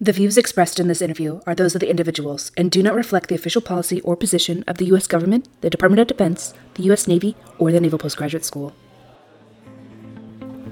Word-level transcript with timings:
The 0.00 0.12
views 0.12 0.38
expressed 0.38 0.78
in 0.78 0.86
this 0.86 1.02
interview 1.02 1.40
are 1.44 1.56
those 1.56 1.74
of 1.74 1.80
the 1.80 1.90
individuals 1.90 2.52
and 2.56 2.70
do 2.70 2.84
not 2.84 2.94
reflect 2.94 3.28
the 3.28 3.34
official 3.34 3.60
policy 3.60 4.00
or 4.02 4.14
position 4.14 4.62
of 4.68 4.78
the 4.78 4.84
U.S. 4.86 5.08
government, 5.08 5.48
the 5.60 5.68
Department 5.68 5.98
of 5.98 6.06
Defense, 6.06 6.54
the 6.74 6.84
U.S. 6.84 7.08
Navy, 7.08 7.34
or 7.58 7.72
the 7.72 7.80
Naval 7.80 7.98
Postgraduate 7.98 8.44
School. 8.44 8.72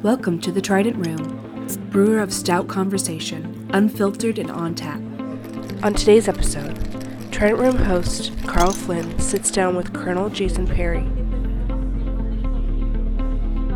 Welcome 0.00 0.40
to 0.42 0.52
the 0.52 0.60
Trident 0.60 1.04
Room, 1.04 1.66
brewer 1.90 2.20
of 2.20 2.32
stout 2.32 2.68
conversation, 2.68 3.68
unfiltered 3.72 4.38
and 4.38 4.48
on 4.48 4.76
tap. 4.76 5.00
On 5.82 5.92
today's 5.92 6.28
episode, 6.28 6.76
Trident 7.32 7.58
Room 7.58 7.78
host 7.78 8.30
Karl 8.46 8.70
Flynn 8.70 9.18
sits 9.18 9.50
down 9.50 9.74
with 9.74 9.92
Colonel 9.92 10.30
Jason 10.30 10.68
Perry. 10.68 11.04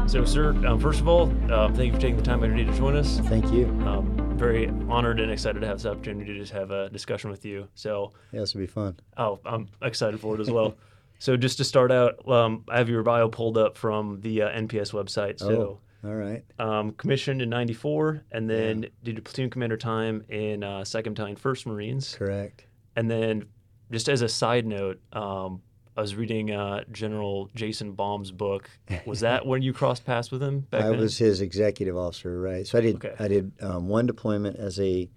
So, 0.08 0.24
sir, 0.24 0.50
um, 0.64 0.78
first 0.78 1.00
of 1.00 1.08
all, 1.08 1.22
um, 1.52 1.74
thank 1.74 1.88
you 1.88 1.92
for 1.94 2.00
taking 2.00 2.18
the 2.18 2.22
time 2.22 2.38
out 2.44 2.50
of 2.50 2.56
your 2.56 2.66
day 2.66 2.70
to 2.70 2.78
join 2.78 2.94
us. 2.94 3.18
Thank 3.24 3.50
you. 3.52 3.66
Um, 3.84 4.19
very 4.40 4.70
honored 4.88 5.20
and 5.20 5.30
excited 5.30 5.60
to 5.60 5.66
have 5.66 5.76
this 5.76 5.86
opportunity 5.86 6.32
to 6.32 6.38
just 6.38 6.52
have 6.52 6.70
a 6.70 6.88
discussion 6.88 7.30
with 7.30 7.44
you. 7.44 7.68
So, 7.74 8.12
yeah, 8.32 8.40
this 8.40 8.54
will 8.54 8.62
be 8.62 8.66
fun. 8.66 8.98
Oh, 9.18 9.38
I'm 9.44 9.68
excited 9.82 10.18
for 10.18 10.34
it 10.34 10.40
as 10.40 10.50
well. 10.50 10.76
so, 11.18 11.36
just 11.36 11.58
to 11.58 11.64
start 11.64 11.92
out, 11.92 12.26
um, 12.26 12.64
I 12.68 12.78
have 12.78 12.88
your 12.88 13.02
bio 13.02 13.28
pulled 13.28 13.58
up 13.58 13.76
from 13.76 14.20
the 14.22 14.42
uh, 14.42 14.48
NPS 14.48 14.92
website. 14.92 15.38
So, 15.38 15.80
oh, 16.02 16.08
all 16.08 16.14
right. 16.14 16.42
Um, 16.58 16.92
commissioned 16.92 17.42
in 17.42 17.50
'94, 17.50 18.24
and 18.32 18.48
then 18.48 18.84
yeah. 18.84 18.88
did 19.04 19.24
platoon 19.24 19.50
commander 19.50 19.76
time 19.76 20.24
in 20.30 20.64
uh, 20.64 20.84
Second 20.84 21.12
Battalion, 21.12 21.36
First 21.36 21.66
Marines. 21.66 22.14
Correct. 22.14 22.64
And 22.96 23.10
then, 23.10 23.44
just 23.92 24.08
as 24.08 24.22
a 24.22 24.28
side 24.28 24.66
note, 24.66 25.00
um, 25.12 25.60
I 26.00 26.02
was 26.02 26.14
reading 26.14 26.50
uh, 26.50 26.84
General 26.90 27.50
Jason 27.54 27.92
Bohm's 27.92 28.32
book. 28.32 28.70
Was 29.04 29.20
that 29.20 29.44
when 29.44 29.60
you 29.60 29.74
crossed 29.74 30.06
paths 30.06 30.30
with 30.30 30.42
him? 30.42 30.66
I 30.72 30.78
then? 30.78 30.98
was 30.98 31.18
his 31.18 31.42
executive 31.42 31.94
officer, 31.94 32.40
right? 32.40 32.66
So 32.66 32.78
I 32.78 32.80
did 32.80 32.96
okay. 32.96 33.14
I 33.18 33.28
did 33.28 33.52
um, 33.60 33.86
one 33.86 34.06
deployment 34.06 34.56
as 34.56 34.80
a 34.80 35.10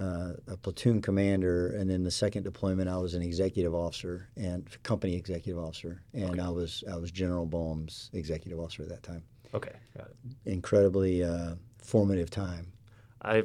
uh, 0.00 0.34
a 0.46 0.56
platoon 0.56 1.02
commander, 1.02 1.66
and 1.66 1.90
then 1.90 2.04
the 2.04 2.12
second 2.12 2.44
deployment 2.44 2.88
I 2.88 2.96
was 2.98 3.14
an 3.14 3.22
executive 3.22 3.74
officer 3.74 4.28
and 4.36 4.64
company 4.84 5.16
executive 5.16 5.60
officer, 5.60 6.04
and 6.12 6.38
okay. 6.38 6.42
I 6.42 6.48
was 6.48 6.84
I 6.88 6.94
was 6.94 7.10
General 7.10 7.48
Bohm's 7.48 8.10
executive 8.12 8.60
officer 8.60 8.84
at 8.84 8.90
that 8.90 9.02
time. 9.02 9.24
Okay, 9.52 9.72
got 9.98 10.06
it. 10.06 10.16
Incredibly 10.46 11.24
uh, 11.24 11.56
formative 11.82 12.30
time. 12.30 12.72
I 13.20 13.42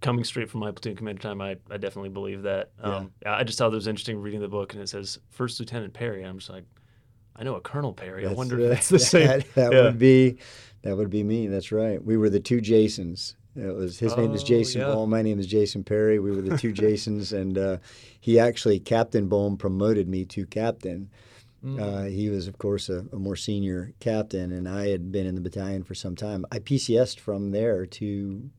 coming 0.00 0.24
straight 0.24 0.50
from 0.50 0.60
my 0.60 0.70
platoon 0.70 0.96
commander 0.96 1.22
time, 1.22 1.40
I, 1.40 1.56
I 1.70 1.76
definitely 1.76 2.08
believe 2.10 2.42
that. 2.42 2.70
Um, 2.80 3.12
yeah. 3.22 3.36
I 3.36 3.44
just 3.44 3.58
thought 3.58 3.72
it 3.72 3.74
was 3.74 3.86
interesting 3.86 4.20
reading 4.20 4.40
the 4.40 4.48
book 4.48 4.74
and 4.74 4.82
it 4.82 4.88
says 4.88 5.18
First 5.30 5.60
Lieutenant 5.60 5.92
Perry. 5.92 6.24
I'm 6.24 6.38
just 6.38 6.50
like, 6.50 6.64
I 7.36 7.44
know 7.44 7.56
a 7.56 7.60
Colonel 7.60 7.92
Perry. 7.92 8.22
That's, 8.22 8.34
I 8.34 8.36
wonder 8.36 8.58
if 8.60 8.70
that's 8.70 8.88
the 8.88 8.98
same. 8.98 9.26
That, 9.26 9.46
that 9.54 9.72
yeah. 9.72 9.82
would 9.82 9.98
be 9.98 10.38
that 10.82 10.96
would 10.96 11.10
be 11.10 11.22
me. 11.22 11.46
That's 11.48 11.72
right. 11.72 12.02
We 12.02 12.16
were 12.16 12.30
the 12.30 12.40
two 12.40 12.60
Jasons. 12.60 13.36
It 13.54 13.74
was 13.74 13.98
his 13.98 14.12
oh, 14.12 14.20
name 14.20 14.34
is 14.34 14.42
oh, 14.42 14.46
Jason 14.46 14.80
yeah. 14.82 14.88
Bohm. 14.88 15.10
My 15.10 15.22
name 15.22 15.38
is 15.38 15.46
Jason 15.46 15.82
Perry. 15.82 16.18
We 16.18 16.30
were 16.30 16.42
the 16.42 16.58
two 16.58 16.72
Jasons, 16.74 17.32
and 17.32 17.56
uh, 17.56 17.78
he 18.20 18.38
actually 18.38 18.78
Captain 18.78 19.28
Bohm 19.28 19.56
promoted 19.56 20.08
me 20.08 20.24
to 20.26 20.46
captain. 20.46 21.10
Mm. 21.64 21.80
Uh, 21.80 22.04
he 22.04 22.28
was, 22.28 22.48
of 22.48 22.58
course, 22.58 22.90
a, 22.90 23.06
a, 23.12 23.16
more 23.16 23.34
senior 23.34 23.94
captain, 23.98 24.52
and 24.52 24.68
I 24.68 24.88
had 24.88 25.10
been 25.10 25.26
in 25.26 25.34
the 25.34 25.40
battalion 25.40 25.82
for 25.84 25.94
some 25.94 26.14
time. 26.14 26.44
I 26.52 26.58
PCSed 26.58 27.18
from 27.18 27.50
there 27.50 27.86
to 27.86 28.50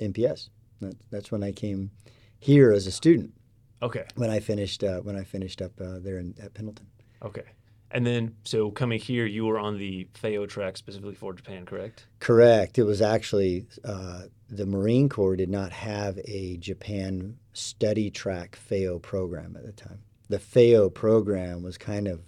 NPS. 0.00 0.48
That, 0.80 0.96
that's 1.10 1.30
when 1.30 1.42
I 1.42 1.52
came 1.52 1.90
here 2.38 2.72
as 2.72 2.86
a 2.86 2.92
student. 2.92 3.32
Okay. 3.82 4.04
When 4.16 4.30
I 4.30 4.40
finished 4.40 4.82
uh, 4.82 5.00
when 5.00 5.16
I 5.16 5.24
finished 5.24 5.60
up 5.60 5.72
uh, 5.80 5.98
there 5.98 6.18
in, 6.18 6.34
at 6.42 6.54
Pendleton. 6.54 6.86
Okay. 7.22 7.44
And 7.90 8.04
then, 8.04 8.34
so 8.42 8.72
coming 8.72 8.98
here, 8.98 9.24
you 9.24 9.46
were 9.46 9.58
on 9.58 9.78
the 9.78 10.08
FAO 10.14 10.46
track 10.46 10.76
specifically 10.76 11.14
for 11.14 11.32
Japan, 11.32 11.64
correct? 11.64 12.06
Correct. 12.18 12.76
It 12.76 12.82
was 12.82 13.00
actually 13.00 13.66
uh, 13.84 14.22
the 14.50 14.66
Marine 14.66 15.08
Corps 15.08 15.36
did 15.36 15.48
not 15.48 15.70
have 15.70 16.18
a 16.24 16.56
Japan 16.56 17.36
study 17.52 18.10
track 18.10 18.56
FAO 18.56 18.98
program 18.98 19.54
at 19.56 19.64
the 19.64 19.70
time. 19.70 20.00
The 20.28 20.40
FAO 20.40 20.88
program 20.88 21.62
was 21.62 21.78
kind 21.78 22.08
of 22.08 22.22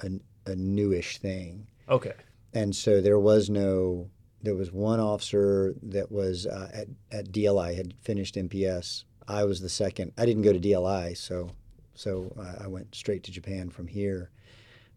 a, 0.00 0.12
a 0.46 0.56
newish 0.56 1.18
thing. 1.18 1.66
Okay. 1.88 2.14
And 2.54 2.74
so 2.74 3.02
there 3.02 3.18
was 3.18 3.50
no 3.50 4.08
there 4.42 4.54
was 4.54 4.72
one 4.72 5.00
officer 5.00 5.74
that 5.82 6.10
was 6.10 6.46
uh, 6.46 6.70
at, 6.72 6.88
at 7.12 7.32
DLI 7.32 7.74
had 7.76 7.94
finished 8.02 8.36
NPS. 8.36 9.04
I 9.28 9.44
was 9.44 9.60
the 9.60 9.68
second. 9.68 10.12
I 10.18 10.26
didn't 10.26 10.42
go 10.42 10.52
to 10.52 10.58
DLI, 10.58 11.16
so 11.16 11.50
so 11.94 12.32
uh, 12.38 12.64
I 12.64 12.66
went 12.66 12.94
straight 12.94 13.22
to 13.24 13.32
Japan 13.32 13.70
from 13.70 13.86
here 13.86 14.30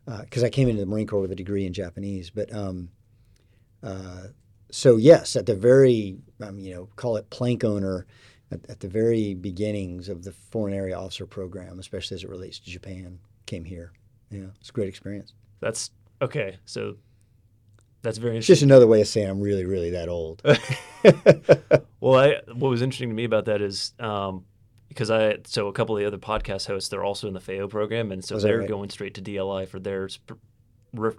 because 0.05 0.43
uh, 0.43 0.47
I 0.47 0.49
came 0.49 0.69
into 0.69 0.81
the 0.81 0.85
Marine 0.85 1.07
Corps 1.07 1.21
with 1.21 1.31
a 1.31 1.35
degree 1.35 1.65
in 1.65 1.73
Japanese. 1.73 2.29
But 2.29 2.53
um, 2.53 2.89
uh, 3.81 4.27
so 4.71 4.97
yes, 4.97 5.35
at 5.35 5.45
the 5.45 5.55
very 5.55 6.17
um, 6.41 6.59
you 6.59 6.73
know 6.73 6.89
call 6.95 7.17
it 7.17 7.29
plank 7.29 7.63
owner. 7.63 8.05
At, 8.51 8.69
at 8.69 8.79
the 8.81 8.87
very 8.87 9.33
beginnings 9.33 10.09
of 10.09 10.23
the 10.23 10.31
foreign 10.31 10.75
area 10.75 10.95
officer 10.95 11.25
program, 11.25 11.79
especially 11.79 12.13
as 12.15 12.23
it 12.23 12.29
relates 12.29 12.59
to 12.59 12.69
Japan, 12.69 13.17
came 13.47 13.63
here. 13.65 13.93
Yeah, 14.29 14.47
it's 14.59 14.69
a 14.69 14.73
great 14.73 14.89
experience. 14.89 15.33
That's 15.59 15.89
okay. 16.21 16.57
So 16.65 16.97
that's 18.03 18.18
very 18.18 18.38
It's 18.38 18.47
just 18.47 18.62
another 18.62 18.86
way 18.86 19.02
of 19.02 19.08
saying 19.08 19.30
I'm 19.30 19.41
really, 19.41 19.66
really 19.66 19.91
that 19.91 20.09
old. 20.09 20.41
well, 22.00 22.19
I, 22.19 22.41
what 22.53 22.69
was 22.69 22.81
interesting 22.81 23.09
to 23.09 23.16
me 23.16 23.24
about 23.24 23.46
that 23.46 23.62
is 23.62 23.94
um, 24.00 24.46
because 24.90 25.09
I 25.09 25.38
so 25.46 25.69
a 25.69 25.74
couple 25.74 25.96
of 25.96 26.02
the 26.02 26.08
other 26.08 26.18
podcast 26.18 26.68
hosts 26.68 26.90
they're 26.90 27.03
also 27.03 27.28
in 27.28 27.34
the 27.34 27.40
FAO 27.40 27.68
program, 27.68 28.12
and 28.12 28.24
so 28.24 28.38
they're 28.38 28.59
right? 28.59 28.68
going 28.68 28.90
straight 28.90 29.16
to 29.16 29.22
DLI 29.22 29.68
for 29.68 29.80
their 29.80 30.09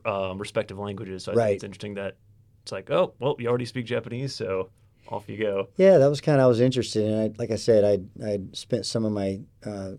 um, 0.05 0.39
respective 0.39 0.79
languages. 0.79 1.25
So 1.25 1.33
I 1.33 1.35
right. 1.35 1.45
think 1.47 1.55
it's 1.57 1.65
interesting 1.65 1.95
that 1.95 2.17
it's 2.63 2.71
like, 2.71 2.91
oh, 2.91 3.15
well, 3.19 3.35
you 3.39 3.49
already 3.49 3.65
speak 3.65 3.87
Japanese, 3.87 4.35
so 4.35 4.69
off 5.09 5.29
you 5.29 5.39
go. 5.39 5.69
Yeah, 5.77 5.99
that 5.99 6.09
was 6.09 6.21
kind 6.21 6.39
of 6.39 6.45
I 6.45 6.49
was 6.49 6.61
interested 6.61 7.07
in. 7.07 7.19
I, 7.19 7.33
like 7.39 7.51
I 7.51 7.57
said, 7.57 7.85
I 7.85 8.27
I 8.27 8.41
spent 8.53 8.85
some 8.85 9.07
of 9.07 9.13
my 9.13 9.41
uh, 9.65 9.93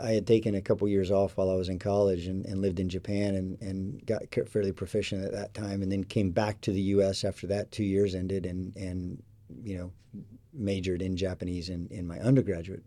I 0.00 0.12
had 0.12 0.26
taken 0.26 0.54
a 0.54 0.60
couple 0.60 0.88
years 0.88 1.10
off 1.10 1.36
while 1.36 1.50
I 1.50 1.54
was 1.54 1.68
in 1.68 1.78
college 1.78 2.26
and, 2.26 2.44
and 2.46 2.60
lived 2.60 2.80
in 2.80 2.88
Japan 2.88 3.34
and, 3.34 3.60
and 3.60 4.06
got 4.06 4.22
fairly 4.48 4.72
proficient 4.72 5.24
at 5.24 5.32
that 5.32 5.54
time, 5.54 5.82
and 5.82 5.90
then 5.90 6.04
came 6.04 6.30
back 6.30 6.60
to 6.62 6.72
the 6.72 6.80
U.S. 6.80 7.24
after 7.24 7.46
that 7.48 7.70
two 7.70 7.84
years 7.84 8.14
ended 8.14 8.46
and 8.46 8.76
and 8.76 9.22
you 9.62 9.78
know 9.78 9.92
majored 10.52 11.02
in 11.02 11.16
Japanese 11.16 11.68
in, 11.68 11.88
in 11.90 12.06
my 12.06 12.18
undergraduate 12.20 12.84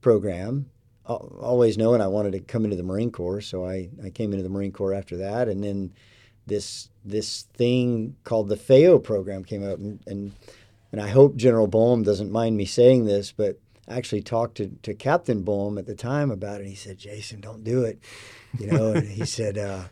program. 0.00 0.70
Always 1.04 1.76
knowing 1.76 2.00
I 2.00 2.06
wanted 2.06 2.32
to 2.32 2.40
come 2.40 2.64
into 2.64 2.76
the 2.76 2.82
Marine 2.82 3.10
Corps, 3.10 3.40
so 3.40 3.66
I, 3.66 3.90
I 4.04 4.10
came 4.10 4.32
into 4.32 4.44
the 4.44 4.48
Marine 4.48 4.72
Corps 4.72 4.94
after 4.94 5.16
that, 5.18 5.48
and 5.48 5.62
then 5.62 5.92
this 6.46 6.90
this 7.04 7.42
thing 7.54 8.16
called 8.24 8.48
the 8.48 8.56
FAO 8.56 8.98
program 8.98 9.44
came 9.44 9.68
out, 9.68 9.78
and 9.78 10.00
and, 10.06 10.32
and 10.92 11.00
I 11.00 11.08
hope 11.08 11.36
General 11.36 11.66
Bohm 11.66 12.02
doesn't 12.02 12.30
mind 12.30 12.56
me 12.56 12.64
saying 12.64 13.04
this, 13.04 13.32
but 13.32 13.58
actually 13.96 14.22
talked 14.22 14.56
to, 14.56 14.68
to 14.82 14.94
Captain 14.94 15.42
Bohm 15.42 15.78
at 15.78 15.86
the 15.86 15.94
time 15.94 16.30
about 16.30 16.60
it. 16.60 16.66
He 16.66 16.74
said, 16.74 16.98
Jason, 16.98 17.40
don't 17.40 17.64
do 17.64 17.84
it. 17.84 17.98
You 18.58 18.66
know, 18.68 18.92
and 18.92 19.08
he 19.08 19.24
said, 19.26 19.58
uh, 19.58 19.84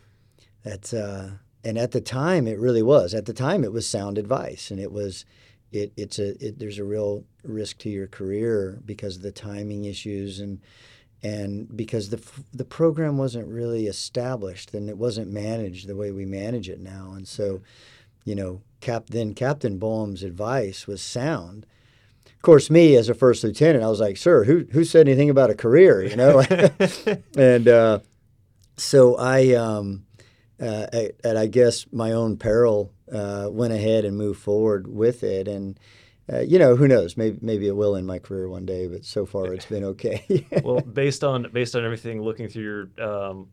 that's, 0.63 0.93
uh, 0.93 1.31
and 1.63 1.77
at 1.77 1.91
the 1.91 2.01
time 2.01 2.47
it 2.47 2.59
really 2.59 2.83
was. 2.83 3.13
At 3.13 3.25
the 3.25 3.33
time 3.33 3.63
it 3.63 3.71
was 3.71 3.87
sound 3.87 4.17
advice 4.17 4.71
and 4.71 4.79
it 4.79 4.91
was, 4.91 5.25
it, 5.71 5.93
it's 5.95 6.19
a, 6.19 6.45
it, 6.45 6.59
there's 6.59 6.79
a 6.79 6.83
real 6.83 7.23
risk 7.43 7.77
to 7.79 7.89
your 7.89 8.07
career 8.07 8.79
because 8.85 9.17
of 9.17 9.21
the 9.21 9.31
timing 9.31 9.85
issues 9.85 10.39
and, 10.39 10.59
and 11.23 11.75
because 11.75 12.09
the, 12.09 12.21
the 12.51 12.65
program 12.65 13.17
wasn't 13.17 13.47
really 13.47 13.85
established 13.87 14.73
and 14.73 14.89
it 14.89 14.97
wasn't 14.97 15.31
managed 15.31 15.87
the 15.87 15.95
way 15.95 16.11
we 16.11 16.25
manage 16.25 16.67
it 16.67 16.79
now. 16.79 17.13
And 17.15 17.27
so, 17.27 17.61
you 18.25 18.35
know, 18.35 18.61
Cap, 18.81 19.05
then 19.09 19.33
Captain 19.33 19.77
Bohm's 19.77 20.23
advice 20.23 20.87
was 20.87 21.01
sound 21.01 21.65
of 22.41 22.43
course, 22.43 22.71
me 22.71 22.95
as 22.95 23.07
a 23.07 23.13
first 23.13 23.43
lieutenant, 23.43 23.83
I 23.83 23.87
was 23.87 23.99
like, 23.99 24.17
"Sir, 24.17 24.45
who 24.45 24.65
who 24.71 24.83
said 24.83 25.07
anything 25.07 25.29
about 25.29 25.51
a 25.51 25.53
career?" 25.55 26.03
You 26.03 26.15
know, 26.15 26.39
and 27.37 27.67
uh, 27.67 27.99
so 28.77 29.15
I, 29.15 29.53
um, 29.53 30.07
uh, 30.59 30.87
at, 31.23 31.37
I 31.37 31.45
guess 31.45 31.85
my 31.91 32.13
own 32.13 32.37
peril, 32.37 32.93
uh, 33.11 33.47
went 33.51 33.73
ahead 33.73 34.05
and 34.05 34.17
moved 34.17 34.41
forward 34.41 34.87
with 34.87 35.21
it, 35.23 35.47
and 35.47 35.79
uh, 36.33 36.39
you 36.39 36.57
know, 36.57 36.75
who 36.75 36.87
knows? 36.87 37.15
Maybe 37.15 37.37
maybe 37.41 37.67
it 37.67 37.75
will 37.75 37.95
in 37.95 38.07
my 38.07 38.17
career 38.17 38.49
one 38.49 38.65
day, 38.65 38.87
but 38.87 39.05
so 39.05 39.27
far 39.27 39.53
it's 39.53 39.67
been 39.67 39.83
okay. 39.83 40.47
well, 40.63 40.81
based 40.81 41.23
on 41.23 41.47
based 41.53 41.75
on 41.75 41.85
everything, 41.85 42.23
looking 42.23 42.47
through 42.47 42.89
your 42.97 43.07
um, 43.07 43.49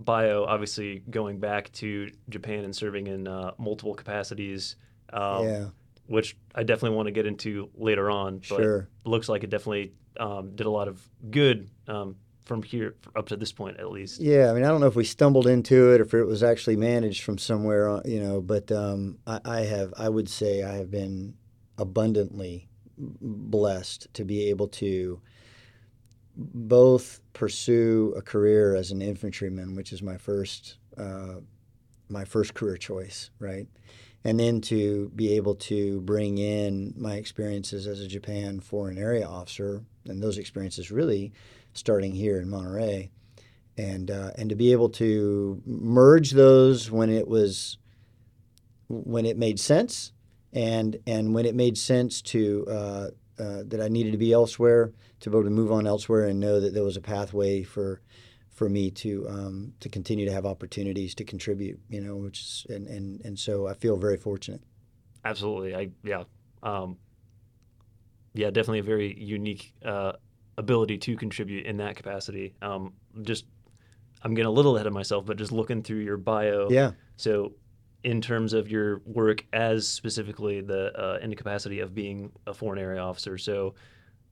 bio, 0.00 0.44
obviously 0.44 1.04
going 1.08 1.38
back 1.38 1.70
to 1.74 2.10
Japan 2.30 2.64
and 2.64 2.74
serving 2.74 3.06
in 3.06 3.28
uh, 3.28 3.52
multiple 3.58 3.94
capacities. 3.94 4.74
Um, 5.12 5.48
yeah 5.48 5.64
which 6.08 6.36
I 6.54 6.62
definitely 6.62 6.96
want 6.96 7.06
to 7.06 7.12
get 7.12 7.26
into 7.26 7.70
later 7.76 8.10
on. 8.10 8.38
But 8.38 8.56
sure. 8.56 8.88
looks 9.04 9.28
like 9.28 9.44
it 9.44 9.50
definitely 9.50 9.92
um, 10.18 10.56
did 10.56 10.66
a 10.66 10.70
lot 10.70 10.88
of 10.88 11.00
good 11.30 11.70
um, 11.86 12.16
from 12.44 12.62
here 12.62 12.96
up 13.14 13.28
to 13.28 13.36
this 13.36 13.52
point, 13.52 13.78
at 13.78 13.90
least. 13.90 14.20
Yeah, 14.20 14.50
I 14.50 14.54
mean, 14.54 14.64
I 14.64 14.68
don't 14.68 14.80
know 14.80 14.86
if 14.86 14.96
we 14.96 15.04
stumbled 15.04 15.46
into 15.46 15.92
it 15.92 16.00
or 16.00 16.04
if 16.04 16.14
it 16.14 16.24
was 16.24 16.42
actually 16.42 16.76
managed 16.76 17.22
from 17.22 17.38
somewhere, 17.38 17.88
uh, 17.90 18.00
you 18.04 18.20
know. 18.20 18.40
But 18.40 18.72
um, 18.72 19.18
I, 19.26 19.40
I, 19.44 19.60
have, 19.60 19.94
I 19.96 20.08
would 20.08 20.28
say, 20.28 20.62
I 20.62 20.76
have 20.76 20.90
been 20.90 21.34
abundantly 21.76 22.68
blessed 22.96 24.12
to 24.14 24.24
be 24.24 24.48
able 24.48 24.68
to 24.68 25.20
both 26.36 27.20
pursue 27.32 28.14
a 28.16 28.22
career 28.22 28.74
as 28.74 28.90
an 28.92 29.02
infantryman, 29.02 29.76
which 29.76 29.92
is 29.92 30.02
my 30.02 30.16
first, 30.16 30.78
uh, 30.96 31.34
my 32.08 32.24
first 32.24 32.54
career 32.54 32.76
choice, 32.76 33.30
right? 33.38 33.66
And 34.24 34.38
then 34.38 34.60
to 34.60 35.10
be 35.14 35.34
able 35.34 35.54
to 35.54 36.00
bring 36.00 36.38
in 36.38 36.94
my 36.96 37.14
experiences 37.14 37.86
as 37.86 38.00
a 38.00 38.08
Japan 38.08 38.60
foreign 38.60 38.98
area 38.98 39.26
officer, 39.26 39.82
and 40.06 40.22
those 40.22 40.38
experiences 40.38 40.90
really 40.90 41.32
starting 41.72 42.12
here 42.12 42.40
in 42.40 42.50
Monterey, 42.50 43.10
and 43.76 44.10
uh, 44.10 44.30
and 44.36 44.50
to 44.50 44.56
be 44.56 44.72
able 44.72 44.88
to 44.90 45.62
merge 45.64 46.32
those 46.32 46.90
when 46.90 47.10
it 47.10 47.28
was 47.28 47.78
when 48.88 49.24
it 49.24 49.38
made 49.38 49.60
sense, 49.60 50.12
and 50.52 50.98
and 51.06 51.34
when 51.34 51.46
it 51.46 51.54
made 51.54 51.78
sense 51.78 52.20
to 52.22 52.66
uh, 52.68 53.08
uh, 53.38 53.62
that 53.66 53.80
I 53.80 53.88
needed 53.88 54.12
to 54.12 54.18
be 54.18 54.32
elsewhere, 54.32 54.92
to 55.20 55.30
be 55.30 55.36
able 55.36 55.44
to 55.44 55.50
move 55.50 55.70
on 55.70 55.86
elsewhere, 55.86 56.26
and 56.26 56.40
know 56.40 56.58
that 56.60 56.74
there 56.74 56.84
was 56.84 56.96
a 56.96 57.02
pathway 57.02 57.62
for 57.62 58.00
for 58.58 58.68
me 58.68 58.90
to 58.90 59.24
um, 59.28 59.72
to 59.78 59.88
continue 59.88 60.26
to 60.26 60.32
have 60.32 60.44
opportunities 60.44 61.14
to 61.14 61.24
contribute. 61.24 61.78
You 61.88 62.00
know, 62.00 62.16
which 62.16 62.40
is, 62.40 62.66
and 62.68 62.86
and 62.88 63.20
and 63.24 63.38
so 63.38 63.68
I 63.68 63.74
feel 63.74 63.96
very 63.96 64.16
fortunate. 64.16 64.60
Absolutely, 65.24 65.76
I 65.76 65.90
yeah, 66.02 66.24
um, 66.64 66.98
yeah, 68.34 68.50
definitely 68.50 68.80
a 68.80 68.82
very 68.82 69.16
unique 69.16 69.72
uh, 69.84 70.12
ability 70.56 70.98
to 70.98 71.16
contribute 71.16 71.66
in 71.66 71.76
that 71.76 71.94
capacity. 71.94 72.56
Um, 72.60 72.94
just 73.22 73.46
I'm 74.22 74.34
getting 74.34 74.48
a 74.48 74.52
little 74.52 74.76
ahead 74.76 74.88
of 74.88 74.92
myself, 74.92 75.24
but 75.24 75.36
just 75.36 75.52
looking 75.52 75.82
through 75.82 76.00
your 76.00 76.16
bio, 76.16 76.68
yeah. 76.68 76.90
So, 77.16 77.52
in 78.02 78.20
terms 78.20 78.52
of 78.52 78.68
your 78.68 79.02
work 79.04 79.44
as 79.52 79.86
specifically 79.86 80.60
the 80.60 80.92
uh, 80.98 81.18
in 81.22 81.30
the 81.30 81.36
capacity 81.36 81.78
of 81.78 81.94
being 81.94 82.32
a 82.46 82.52
foreign 82.52 82.80
area 82.80 83.00
officer, 83.00 83.38
so 83.38 83.76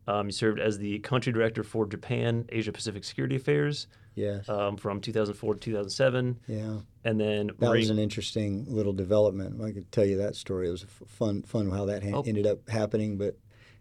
um, 0.06 0.26
you 0.26 0.32
served 0.32 0.60
as 0.60 0.78
the 0.78 0.98
country 1.00 1.32
director 1.32 1.62
for 1.62 1.86
Japan 1.86 2.46
Asia 2.50 2.72
Pacific 2.72 3.04
Security 3.04 3.36
Affairs. 3.36 3.86
Yes. 4.14 4.48
Um, 4.48 4.78
from 4.78 5.02
2004 5.02 5.54
to 5.54 5.60
2007. 5.60 6.40
Yeah. 6.46 6.78
And 7.04 7.20
then 7.20 7.48
that 7.48 7.60
Marine... 7.60 7.82
was 7.82 7.90
an 7.90 7.98
interesting 7.98 8.64
little 8.66 8.94
development. 8.94 9.60
I 9.60 9.72
could 9.72 9.92
tell 9.92 10.06
you 10.06 10.16
that 10.16 10.34
story. 10.34 10.68
It 10.68 10.70
was 10.70 10.86
fun, 11.06 11.42
fun 11.42 11.70
how 11.70 11.84
that 11.84 12.02
ha- 12.02 12.12
oh. 12.14 12.22
ended 12.26 12.46
up 12.46 12.66
happening. 12.68 13.18
But 13.18 13.36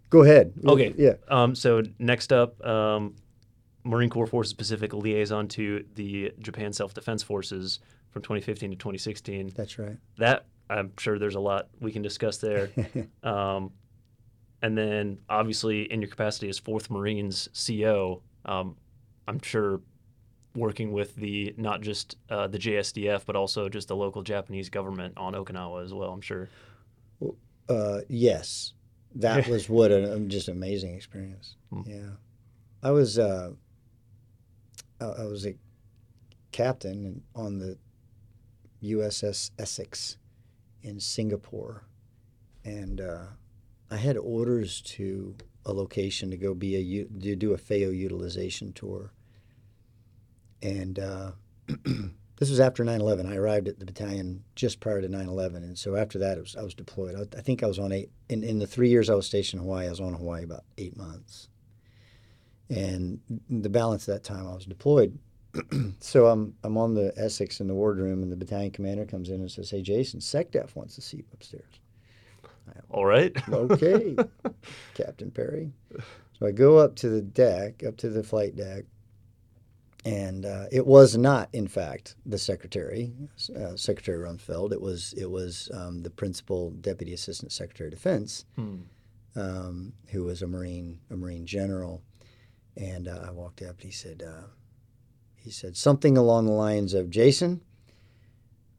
go 0.09 0.23
ahead. 0.23 0.51
Okay. 0.65 0.93
Yeah. 0.97 1.13
Um, 1.29 1.55
so 1.55 1.83
next 1.99 2.33
up, 2.33 2.63
um, 2.65 3.15
Marine 3.85 4.09
Corps 4.09 4.27
Forces 4.27 4.53
Pacific 4.53 4.93
liaison 4.93 5.47
to 5.49 5.85
the 5.93 6.33
Japan 6.39 6.73
Self 6.73 6.93
Defense 6.93 7.23
Forces 7.23 7.79
from 8.09 8.21
2015 8.21 8.71
to 8.71 8.75
2016. 8.75 9.53
That's 9.55 9.79
right. 9.79 9.95
That 10.17 10.47
I'm 10.69 10.91
sure 10.97 11.17
there's 11.17 11.35
a 11.35 11.39
lot 11.39 11.69
we 11.79 11.91
can 11.91 12.01
discuss 12.01 12.39
there. 12.39 12.71
and 14.65 14.75
then 14.75 15.19
obviously 15.29 15.83
in 15.93 16.01
your 16.01 16.09
capacity 16.09 16.49
as 16.49 16.57
Fourth 16.57 16.89
Marines 16.89 17.47
CO, 17.53 18.23
um, 18.45 18.75
I'm 19.27 19.39
sure 19.43 19.79
working 20.55 20.91
with 20.91 21.15
the 21.17 21.53
not 21.55 21.81
just 21.81 22.17
uh, 22.31 22.47
the 22.47 22.57
JSDF 22.57 23.27
but 23.27 23.35
also 23.35 23.69
just 23.69 23.89
the 23.89 23.95
local 23.95 24.23
Japanese 24.23 24.69
government 24.69 25.13
on 25.17 25.33
Okinawa 25.33 25.83
as 25.83 25.93
well. 25.93 26.09
I'm 26.09 26.21
sure. 26.21 26.49
Uh, 27.69 27.99
yes, 28.09 28.73
that 29.13 29.47
was 29.49 29.69
what 29.69 29.91
an 29.91 30.11
um, 30.11 30.29
just 30.29 30.47
amazing 30.47 30.95
experience. 30.95 31.57
Hmm. 31.71 31.81
Yeah, 31.85 32.09
I 32.81 32.89
was 32.89 33.19
uh, 33.19 33.51
I 34.99 35.25
was 35.25 35.45
a 35.45 35.53
captain 36.51 37.21
on 37.35 37.59
the 37.59 37.77
USS 38.81 39.51
Essex 39.59 40.17
in 40.81 40.99
Singapore, 40.99 41.83
and 42.63 42.99
uh, 42.99 43.25
I 43.89 43.97
had 43.97 44.17
orders 44.17 44.81
to 44.81 45.35
a 45.65 45.73
location 45.73 46.31
to 46.31 46.37
go 46.37 46.53
be 46.53 46.75
a 46.75 47.05
to 47.21 47.35
do 47.35 47.53
a 47.53 47.57
FAO 47.57 47.91
utilization 47.91 48.73
tour. 48.73 49.11
And 50.61 50.99
uh, 50.99 51.31
this 51.67 52.49
was 52.49 52.59
after 52.59 52.83
9/11. 52.83 53.27
I 53.27 53.35
arrived 53.35 53.67
at 53.67 53.79
the 53.79 53.85
battalion 53.85 54.43
just 54.55 54.79
prior 54.79 55.01
to 55.01 55.07
9/11, 55.07 55.57
and 55.57 55.77
so 55.77 55.95
after 55.95 56.19
that, 56.19 56.39
was, 56.39 56.55
I 56.55 56.63
was 56.63 56.73
deployed. 56.73 57.15
I, 57.15 57.37
I, 57.37 57.41
think 57.41 57.63
I 57.63 57.67
was 57.67 57.79
on 57.79 57.91
eight 57.91 58.09
in, 58.29 58.43
in 58.43 58.59
the 58.59 58.67
three 58.67 58.89
years 58.89 59.09
I 59.09 59.15
was 59.15 59.27
stationed 59.27 59.61
in 59.61 59.65
Hawaii. 59.65 59.87
I 59.87 59.91
was 59.91 60.01
on 60.01 60.13
Hawaii 60.13 60.43
about 60.43 60.63
eight 60.77 60.97
months, 60.97 61.49
and 62.69 63.19
the 63.49 63.69
balance 63.69 64.07
of 64.07 64.13
that 64.15 64.23
time 64.23 64.47
I 64.47 64.53
was 64.53 64.65
deployed. 64.65 65.17
so 65.99 66.27
I'm 66.27 66.55
I'm 66.63 66.77
on 66.77 66.95
the 66.95 67.13
Essex 67.17 67.59
in 67.59 67.67
the 67.67 67.75
wardroom, 67.75 68.23
and 68.23 68.31
the 68.31 68.35
battalion 68.35 68.71
commander 68.71 69.05
comes 69.05 69.29
in 69.29 69.41
and 69.41 69.51
says, 69.51 69.69
"Hey, 69.69 69.81
Jason, 69.81 70.19
SecDef 70.19 70.75
wants 70.75 70.95
see 71.01 71.17
you 71.17 71.25
upstairs." 71.33 71.79
All 72.89 73.05
right. 73.05 73.35
okay, 73.49 74.15
Captain 74.93 75.31
Perry. 75.31 75.71
So 76.39 76.47
I 76.47 76.51
go 76.51 76.77
up 76.77 76.95
to 76.97 77.09
the 77.09 77.21
deck, 77.21 77.83
up 77.83 77.97
to 77.97 78.09
the 78.09 78.23
flight 78.23 78.55
deck, 78.55 78.85
and 80.05 80.45
uh, 80.45 80.65
it 80.71 80.85
was 80.85 81.17
not, 81.17 81.49
in 81.51 81.67
fact, 81.67 82.15
the 82.25 82.37
secretary, 82.37 83.11
uh, 83.55 83.75
Secretary 83.75 84.19
Rumsfeld. 84.19 84.71
It 84.71 84.79
was 84.79 85.13
it 85.13 85.29
was 85.29 85.69
um, 85.73 86.03
the 86.03 86.11
principal 86.11 86.71
deputy 86.71 87.13
assistant 87.13 87.51
secretary 87.51 87.87
of 87.87 87.95
defense, 87.95 88.45
hmm. 88.55 88.75
um, 89.35 89.93
who 90.11 90.23
was 90.23 90.43
a 90.43 90.47
marine 90.47 90.99
a 91.09 91.15
marine 91.15 91.45
general. 91.45 92.03
And 92.77 93.07
uh, 93.07 93.25
I 93.27 93.31
walked 93.31 93.61
up, 93.61 93.77
and 93.77 93.85
he 93.85 93.91
said 93.91 94.21
uh, 94.21 94.47
he 95.37 95.49
said 95.49 95.75
something 95.75 96.17
along 96.17 96.45
the 96.45 96.51
lines 96.51 96.93
of, 96.93 97.09
"Jason, 97.09 97.61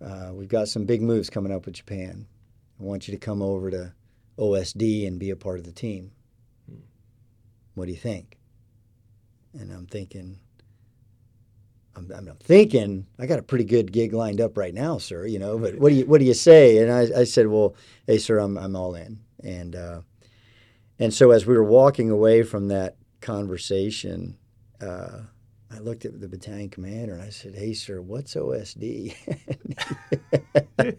uh, 0.00 0.30
we've 0.32 0.48
got 0.48 0.68
some 0.68 0.84
big 0.84 1.02
moves 1.02 1.28
coming 1.28 1.52
up 1.52 1.66
with 1.66 1.74
Japan." 1.74 2.26
I 2.78 2.82
want 2.82 3.08
you 3.08 3.12
to 3.12 3.18
come 3.18 3.42
over 3.42 3.70
to 3.70 3.92
OSD 4.38 5.06
and 5.06 5.18
be 5.18 5.30
a 5.30 5.36
part 5.36 5.58
of 5.58 5.64
the 5.64 5.72
team. 5.72 6.12
Hmm. 6.68 6.80
What 7.74 7.86
do 7.86 7.92
you 7.92 7.98
think? 7.98 8.38
And 9.58 9.72
I'm 9.72 9.86
thinking, 9.86 10.38
I'm, 11.96 12.10
I'm, 12.14 12.26
thinking 12.40 13.06
I 13.18 13.26
got 13.26 13.38
a 13.38 13.42
pretty 13.42 13.64
good 13.64 13.90
gig 13.90 14.12
lined 14.12 14.40
up 14.40 14.58
right 14.58 14.74
now, 14.74 14.98
sir. 14.98 15.26
You 15.26 15.38
know, 15.38 15.58
but 15.58 15.76
what 15.78 15.88
do 15.88 15.94
you 15.94 16.06
what 16.06 16.18
do 16.18 16.26
you 16.26 16.34
say? 16.34 16.78
And 16.78 16.92
I, 16.92 17.20
I 17.20 17.24
said, 17.24 17.46
well, 17.46 17.74
hey, 18.06 18.18
sir, 18.18 18.38
I'm 18.38 18.58
I'm 18.58 18.76
all 18.76 18.94
in. 18.94 19.20
And 19.42 19.74
uh, 19.74 20.00
and 20.98 21.14
so 21.14 21.30
as 21.30 21.46
we 21.46 21.54
were 21.54 21.64
walking 21.64 22.10
away 22.10 22.42
from 22.42 22.68
that 22.68 22.96
conversation, 23.22 24.36
uh, 24.80 25.20
I 25.74 25.78
looked 25.78 26.04
at 26.04 26.20
the 26.20 26.28
battalion 26.28 26.68
commander 26.68 27.14
and 27.14 27.22
I 27.22 27.30
said, 27.30 27.54
hey, 27.54 27.72
sir, 27.72 28.00
what's 28.00 28.34
OSD? 28.34 29.14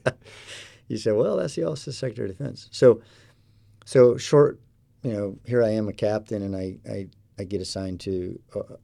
he 0.88 0.98
say, 0.98 1.12
"Well, 1.12 1.38
that's 1.38 1.56
the 1.56 1.64
Office 1.64 1.88
of 1.88 1.96
Secretary 1.96 2.30
of 2.30 2.38
Defense." 2.38 2.70
So, 2.72 3.02
so 3.86 4.18
short, 4.18 4.60
you 5.04 5.14
know, 5.14 5.38
here 5.46 5.64
I 5.64 5.70
am, 5.70 5.88
a 5.88 5.94
captain, 5.94 6.42
and 6.42 6.56
I 6.56 6.78
I, 6.90 7.08
I 7.40 7.44
get 7.44 7.62
assigned 7.62 8.00
to 8.02 8.40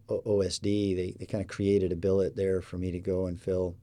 OSD. 0.09 0.95
They 0.95 1.15
they 1.19 1.25
kind 1.25 1.41
of 1.41 1.47
created 1.47 1.91
a 1.91 1.97
billet 1.97 2.35
there 2.35 2.61
for 2.61 2.77
me 2.77 2.91
to 2.91 3.00
go 3.00 3.27
and 3.27 3.39
fill, 3.39 3.75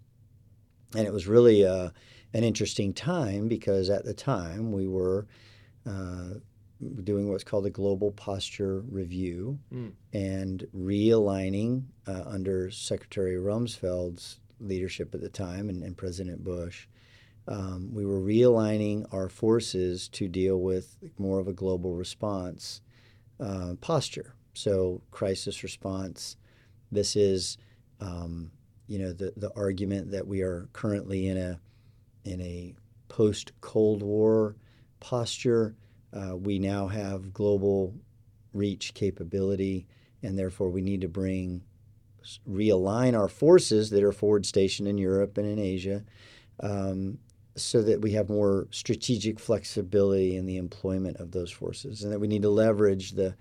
and 0.95 1.07
it 1.07 1.13
was 1.13 1.27
really 1.27 1.65
uh, 1.65 1.91
an 2.35 2.45
interesting 2.45 2.93
time 2.93 3.49
because 3.49 3.91
at 3.91 4.05
the 4.05 4.15
time 4.15 4.73
we 4.73 4.87
were. 4.87 5.27
Uh, 5.87 6.35
doing 7.05 7.29
what's 7.29 7.45
called 7.45 7.67
a 7.67 7.71
global 7.71 8.11
posture 8.13 8.81
review 8.89 9.59
mm. 9.73 9.93
and 10.13 10.67
realigning 10.75 11.85
uh, 12.07 12.23
under 12.27 12.71
Secretary 12.71 13.37
Rumsfeld's 13.37 14.41
leadership 14.61 15.15
at 15.15 15.21
the 15.21 15.29
time 15.29 15.69
and, 15.69 15.83
and 15.83 15.97
President 15.97 16.43
Bush 16.43 16.87
um, 17.49 17.91
we 17.93 18.05
were 18.05 18.21
realigning 18.21 19.07
our 19.13 19.29
forces 19.29 20.09
to 20.11 20.29
deal 20.29 20.61
with 20.61 20.97
more 21.19 21.41
of 21.41 21.49
a 21.49 21.53
global 21.53 21.95
response 21.95 22.81
uh, 23.41 23.75
posture. 23.81 24.35
So, 24.55 25.03
crisis 25.11 25.63
response. 25.63 26.37
This 26.93 27.17
is, 27.17 27.57
um, 28.01 28.51
you 28.87 28.99
know, 28.99 29.13
the, 29.13 29.33
the 29.37 29.53
argument 29.57 30.11
that 30.11 30.27
we 30.27 30.43
are 30.43 30.69
currently 30.73 31.29
in 31.29 31.37
a 31.37 31.61
in 32.25 32.41
a 32.41 32.75
post 33.09 33.53
Cold 33.61 34.03
War 34.03 34.57
posture. 34.99 35.77
Uh, 36.13 36.37
we 36.37 36.59
now 36.59 36.89
have 36.89 37.33
global 37.33 37.95
reach 38.53 38.93
capability, 38.95 39.87
and 40.23 40.39
therefore 40.39 40.69
we 40.69 40.83
need 40.83 41.01
to 41.01 41.09
bring 41.09 41.63
realign 42.49 43.17
our 43.17 43.29
forces 43.29 43.91
that 43.91 44.03
are 44.03 44.13
forward 44.13 44.45
stationed 44.45 44.89
in 44.89 44.99
Europe 44.99 45.39
and 45.39 45.47
in 45.47 45.59
Asia 45.59 46.05
um, 46.63 47.19
so 47.57 47.83
that 47.83 48.01
we 48.01 48.13
have 48.13 48.29
more 48.29 48.67
strategic 48.71 49.39
flexibility 49.39 50.37
in 50.37 50.47
the 50.47 50.57
employment 50.57 51.17
of 51.19 51.33
those 51.33 51.51
forces, 51.51 52.03
and 52.03 52.13
that 52.13 52.19
we 52.19 52.29
need 52.29 52.43
to 52.43 52.51
leverage 52.51 53.13
the 53.13 53.35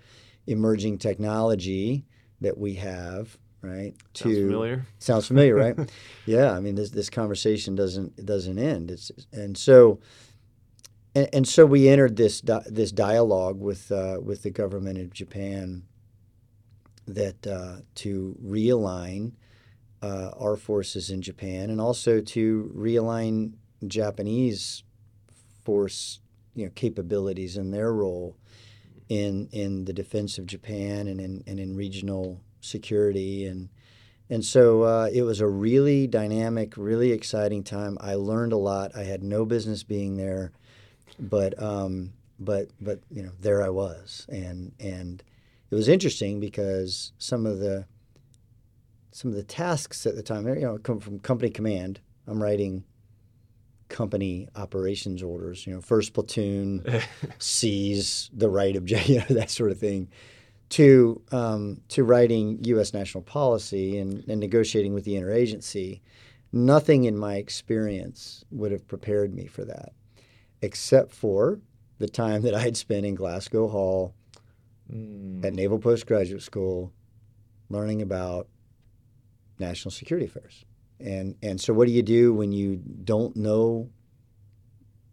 emerging 0.46 0.98
technology 0.98 2.04
that 2.40 2.58
we 2.58 2.74
have. 2.74 3.38
Right. 3.62 3.94
To, 4.14 4.22
sounds 4.24 4.38
familiar. 4.38 4.86
Sounds 4.98 5.26
familiar, 5.26 5.54
right? 5.54 5.92
yeah. 6.26 6.52
I 6.52 6.60
mean, 6.60 6.74
this 6.74 6.90
this 6.90 7.10
conversation 7.10 7.74
doesn't 7.74 8.24
doesn't 8.24 8.58
end. 8.58 8.90
It's 8.90 9.10
and 9.32 9.56
so. 9.56 10.00
And, 11.12 11.28
and 11.32 11.48
so 11.48 11.66
we 11.66 11.88
entered 11.88 12.14
this 12.14 12.40
di- 12.40 12.62
this 12.66 12.92
dialogue 12.92 13.60
with 13.60 13.90
uh, 13.90 14.18
with 14.22 14.42
the 14.42 14.50
government 14.50 14.98
of 14.98 15.12
Japan 15.12 15.82
that 17.06 17.46
uh, 17.46 17.76
to 17.96 18.38
realign 18.42 19.32
uh, 20.02 20.30
our 20.38 20.56
forces 20.56 21.10
in 21.10 21.20
Japan 21.20 21.70
and 21.70 21.80
also 21.80 22.20
to 22.20 22.72
realign 22.74 23.52
Japanese 23.86 24.82
force 25.64 26.20
you 26.54 26.64
know 26.64 26.72
capabilities 26.74 27.56
and 27.56 27.72
their 27.72 27.92
role 27.92 28.36
in 29.08 29.48
in 29.52 29.84
the 29.84 29.92
defense 29.92 30.38
of 30.38 30.46
Japan 30.46 31.06
and 31.06 31.20
in 31.20 31.42
and 31.46 31.60
in 31.60 31.76
regional 31.76 32.40
security 32.60 33.46
and 33.46 33.68
and 34.30 34.44
so 34.44 34.82
uh, 34.82 35.10
it 35.12 35.22
was 35.22 35.40
a 35.40 35.48
really 35.48 36.06
dynamic, 36.06 36.74
really 36.76 37.10
exciting 37.10 37.64
time. 37.64 37.98
I 38.00 38.14
learned 38.14 38.52
a 38.52 38.56
lot. 38.56 38.94
I 38.94 39.02
had 39.02 39.24
no 39.24 39.44
business 39.44 39.82
being 39.82 40.16
there, 40.16 40.52
but 41.18 41.60
um, 41.60 42.12
but 42.38 42.68
but 42.80 43.00
you 43.10 43.24
know 43.24 43.32
there 43.40 43.60
I 43.60 43.70
was, 43.70 44.26
and 44.28 44.72
and 44.78 45.20
it 45.68 45.74
was 45.74 45.88
interesting 45.88 46.38
because 46.38 47.12
some 47.18 47.44
of 47.44 47.58
the 47.58 47.86
some 49.10 49.32
of 49.32 49.36
the 49.36 49.42
tasks 49.42 50.06
at 50.06 50.14
the 50.14 50.22
time, 50.22 50.46
you 50.46 50.60
know, 50.60 50.78
come 50.78 51.00
from 51.00 51.18
company 51.18 51.50
command. 51.50 51.98
I'm 52.28 52.40
writing 52.40 52.84
company 53.90 54.48
operations 54.56 55.22
orders. 55.22 55.66
You 55.66 55.74
know, 55.74 55.80
first 55.80 56.14
platoon 56.14 56.84
sees 57.38 58.30
the 58.32 58.48
right 58.48 58.74
of 58.76 58.88
you 59.08 59.18
know, 59.18 59.24
that 59.28 59.50
sort 59.50 59.70
of 59.70 59.78
thing 59.78 60.08
to 60.70 61.20
um, 61.32 61.82
to 61.88 62.04
writing 62.04 62.58
U.S. 62.64 62.94
national 62.94 63.22
policy 63.22 63.98
and, 63.98 64.24
and 64.28 64.40
negotiating 64.40 64.94
with 64.94 65.04
the 65.04 65.14
interagency, 65.14 66.00
nothing 66.52 67.04
in 67.04 67.18
my 67.18 67.34
experience 67.34 68.44
would 68.50 68.72
have 68.72 68.86
prepared 68.86 69.34
me 69.34 69.46
for 69.46 69.64
that, 69.64 69.92
except 70.62 71.12
for 71.12 71.60
the 71.98 72.08
time 72.08 72.42
that 72.42 72.54
I 72.54 72.60
had 72.60 72.76
spent 72.76 73.04
in 73.04 73.14
Glasgow 73.14 73.68
Hall 73.68 74.14
mm. 74.90 75.44
at 75.44 75.52
Naval 75.52 75.78
Postgraduate 75.78 76.42
School, 76.42 76.92
learning 77.68 78.00
about 78.00 78.48
national 79.58 79.90
security 79.90 80.26
affairs. 80.26 80.64
And 81.00 81.36
and 81.42 81.60
so, 81.60 81.72
what 81.72 81.86
do 81.86 81.92
you 81.92 82.02
do 82.02 82.34
when 82.34 82.52
you 82.52 82.76
don't 82.76 83.34
know 83.36 83.90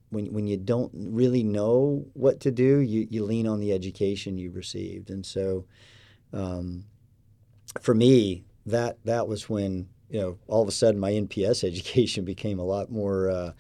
when 0.10 0.34
when 0.34 0.48
you 0.48 0.58
don't 0.58 0.92
really 0.94 1.44
know 1.44 2.06
what 2.14 2.40
to 2.42 2.52
do, 2.52 2.80
you, 2.80 3.08
you 3.10 3.24
lean 3.24 3.48
on 3.48 3.60
the 3.60 3.74
education 3.74 4.38
you've 4.38 4.56
received. 4.56 5.10
And 5.10 5.26
so, 5.26 5.66
um, 6.34 6.86
for 7.82 7.94
me, 7.94 8.46
that 8.66 8.98
that 9.06 9.28
was 9.28 9.50
when 9.50 9.90
you 10.10 10.20
know 10.20 10.38
all 10.48 10.62
of 10.62 10.68
a 10.68 10.72
sudden 10.72 11.00
my 11.00 11.12
NPS 11.12 11.64
education 11.68 12.26
became 12.26 12.60
a 12.60 12.64
lot 12.64 12.92
more 12.92 13.30
uh, 13.30 13.52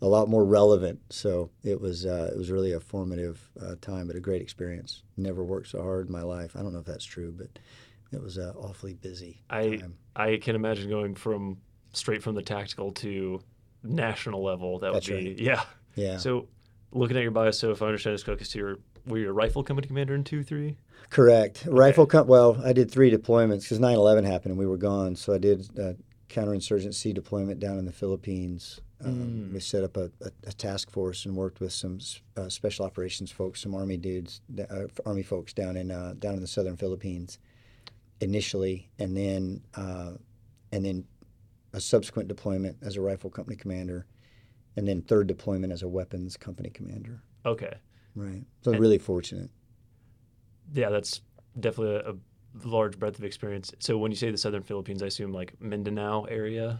a 0.00 0.06
lot 0.06 0.28
more 0.28 0.44
relevant. 0.44 1.00
So 1.10 1.50
it 1.64 1.80
was 1.80 2.06
uh, 2.06 2.30
it 2.32 2.38
was 2.38 2.50
really 2.50 2.72
a 2.72 2.80
formative 2.80 3.40
uh, 3.60 3.74
time, 3.80 4.06
but 4.06 4.16
a 4.16 4.20
great 4.20 4.42
experience. 4.42 5.02
Never 5.16 5.42
worked 5.42 5.68
so 5.68 5.82
hard 5.82 6.06
in 6.06 6.12
my 6.12 6.22
life. 6.22 6.54
I 6.56 6.62
don't 6.62 6.72
know 6.72 6.80
if 6.80 6.86
that's 6.86 7.04
true, 7.04 7.34
but 7.36 7.48
it 8.12 8.22
was 8.22 8.38
uh, 8.38 8.52
awfully 8.56 8.94
busy. 8.94 9.42
I 9.50 9.76
time. 9.76 9.96
I 10.14 10.36
can 10.36 10.54
imagine 10.54 10.88
going 10.88 11.16
from 11.16 11.58
straight 11.96 12.22
from 12.22 12.34
the 12.34 12.42
tactical 12.42 12.92
to 12.92 13.40
national 13.82 14.42
level. 14.42 14.78
That 14.78 14.92
that's 14.92 15.08
would 15.08 15.20
be 15.20 15.30
right. 15.30 15.38
yeah. 15.38 15.64
Yeah. 15.94 16.18
So, 16.18 16.46
looking 16.92 17.16
at 17.16 17.22
your 17.22 17.32
bio, 17.32 17.50
so 17.50 17.70
if 17.70 17.82
I 17.82 17.86
understand 17.86 18.14
this 18.14 18.22
correctly, 18.22 18.46
you're 18.58 18.78
were 19.06 19.18
you 19.18 19.28
a 19.28 19.32
rifle 19.32 19.62
company 19.62 19.86
commander 19.88 20.14
in 20.14 20.24
two 20.24 20.42
three? 20.42 20.76
Correct. 21.10 21.62
Okay. 21.62 21.70
Rifle 21.70 22.06
com- 22.06 22.26
Well, 22.26 22.60
I 22.64 22.72
did 22.72 22.90
three 22.90 23.10
deployments 23.10 23.62
because 23.62 23.78
9/11 23.78 24.24
happened 24.24 24.52
and 24.52 24.58
we 24.58 24.66
were 24.66 24.76
gone. 24.76 25.16
So 25.16 25.32
I 25.32 25.38
did 25.38 25.68
a 25.78 25.96
counterinsurgency 26.28 27.14
deployment 27.14 27.60
down 27.60 27.78
in 27.78 27.84
the 27.84 27.92
Philippines. 27.92 28.80
Um, 29.04 29.14
mm. 29.14 29.52
We 29.52 29.60
set 29.60 29.84
up 29.84 29.96
a, 29.96 30.10
a, 30.22 30.30
a, 30.46 30.52
task 30.52 30.90
force 30.90 31.26
and 31.26 31.36
worked 31.36 31.60
with 31.60 31.72
some 31.72 31.98
uh, 32.36 32.48
special 32.48 32.86
operations 32.86 33.30
folks, 33.30 33.60
some 33.60 33.74
army 33.74 33.98
dudes, 33.98 34.40
uh, 34.58 34.86
army 35.04 35.22
folks 35.22 35.52
down 35.52 35.76
in 35.76 35.90
uh, 35.90 36.14
down 36.18 36.34
in 36.34 36.40
the 36.40 36.46
southern 36.46 36.76
Philippines 36.76 37.38
initially, 38.20 38.88
and 38.98 39.14
then 39.14 39.60
uh, 39.74 40.12
and 40.72 40.84
then 40.84 41.04
a 41.76 41.80
subsequent 41.80 42.26
deployment 42.26 42.78
as 42.80 42.96
a 42.96 43.02
rifle 43.02 43.28
company 43.28 43.54
commander 43.54 44.06
and 44.76 44.88
then 44.88 45.02
third 45.02 45.26
deployment 45.26 45.72
as 45.72 45.82
a 45.82 45.88
weapons 45.88 46.36
company 46.36 46.70
commander. 46.70 47.22
Okay. 47.44 47.74
Right. 48.14 48.42
So 48.62 48.72
and, 48.72 48.80
really 48.80 48.96
fortunate. 48.96 49.50
Yeah, 50.72 50.88
that's 50.88 51.20
definitely 51.60 51.96
a, 51.96 52.12
a, 52.12 52.14
large 52.66 52.98
breadth 52.98 53.18
of 53.18 53.24
experience. 53.24 53.74
So 53.78 53.98
when 53.98 54.10
you 54.10 54.16
say 54.16 54.30
the 54.30 54.38
southern 54.38 54.62
Philippines, 54.62 55.02
I 55.02 55.06
assume 55.06 55.30
like 55.30 55.60
Mindanao 55.60 56.24
area. 56.24 56.78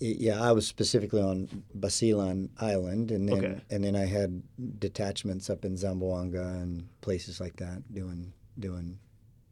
Yeah, 0.00 0.42
I 0.42 0.50
was 0.50 0.66
specifically 0.66 1.22
on 1.22 1.62
Basilan 1.78 2.48
Island, 2.58 3.12
and 3.12 3.28
then 3.28 3.38
okay. 3.38 3.60
and 3.70 3.84
then 3.84 3.94
I 3.94 4.04
had 4.04 4.42
detachments 4.80 5.48
up 5.50 5.64
in 5.64 5.74
Zamboanga 5.74 6.60
and 6.60 6.88
places 7.00 7.40
like 7.40 7.56
that 7.56 7.82
doing 7.92 8.32
doing, 8.58 8.98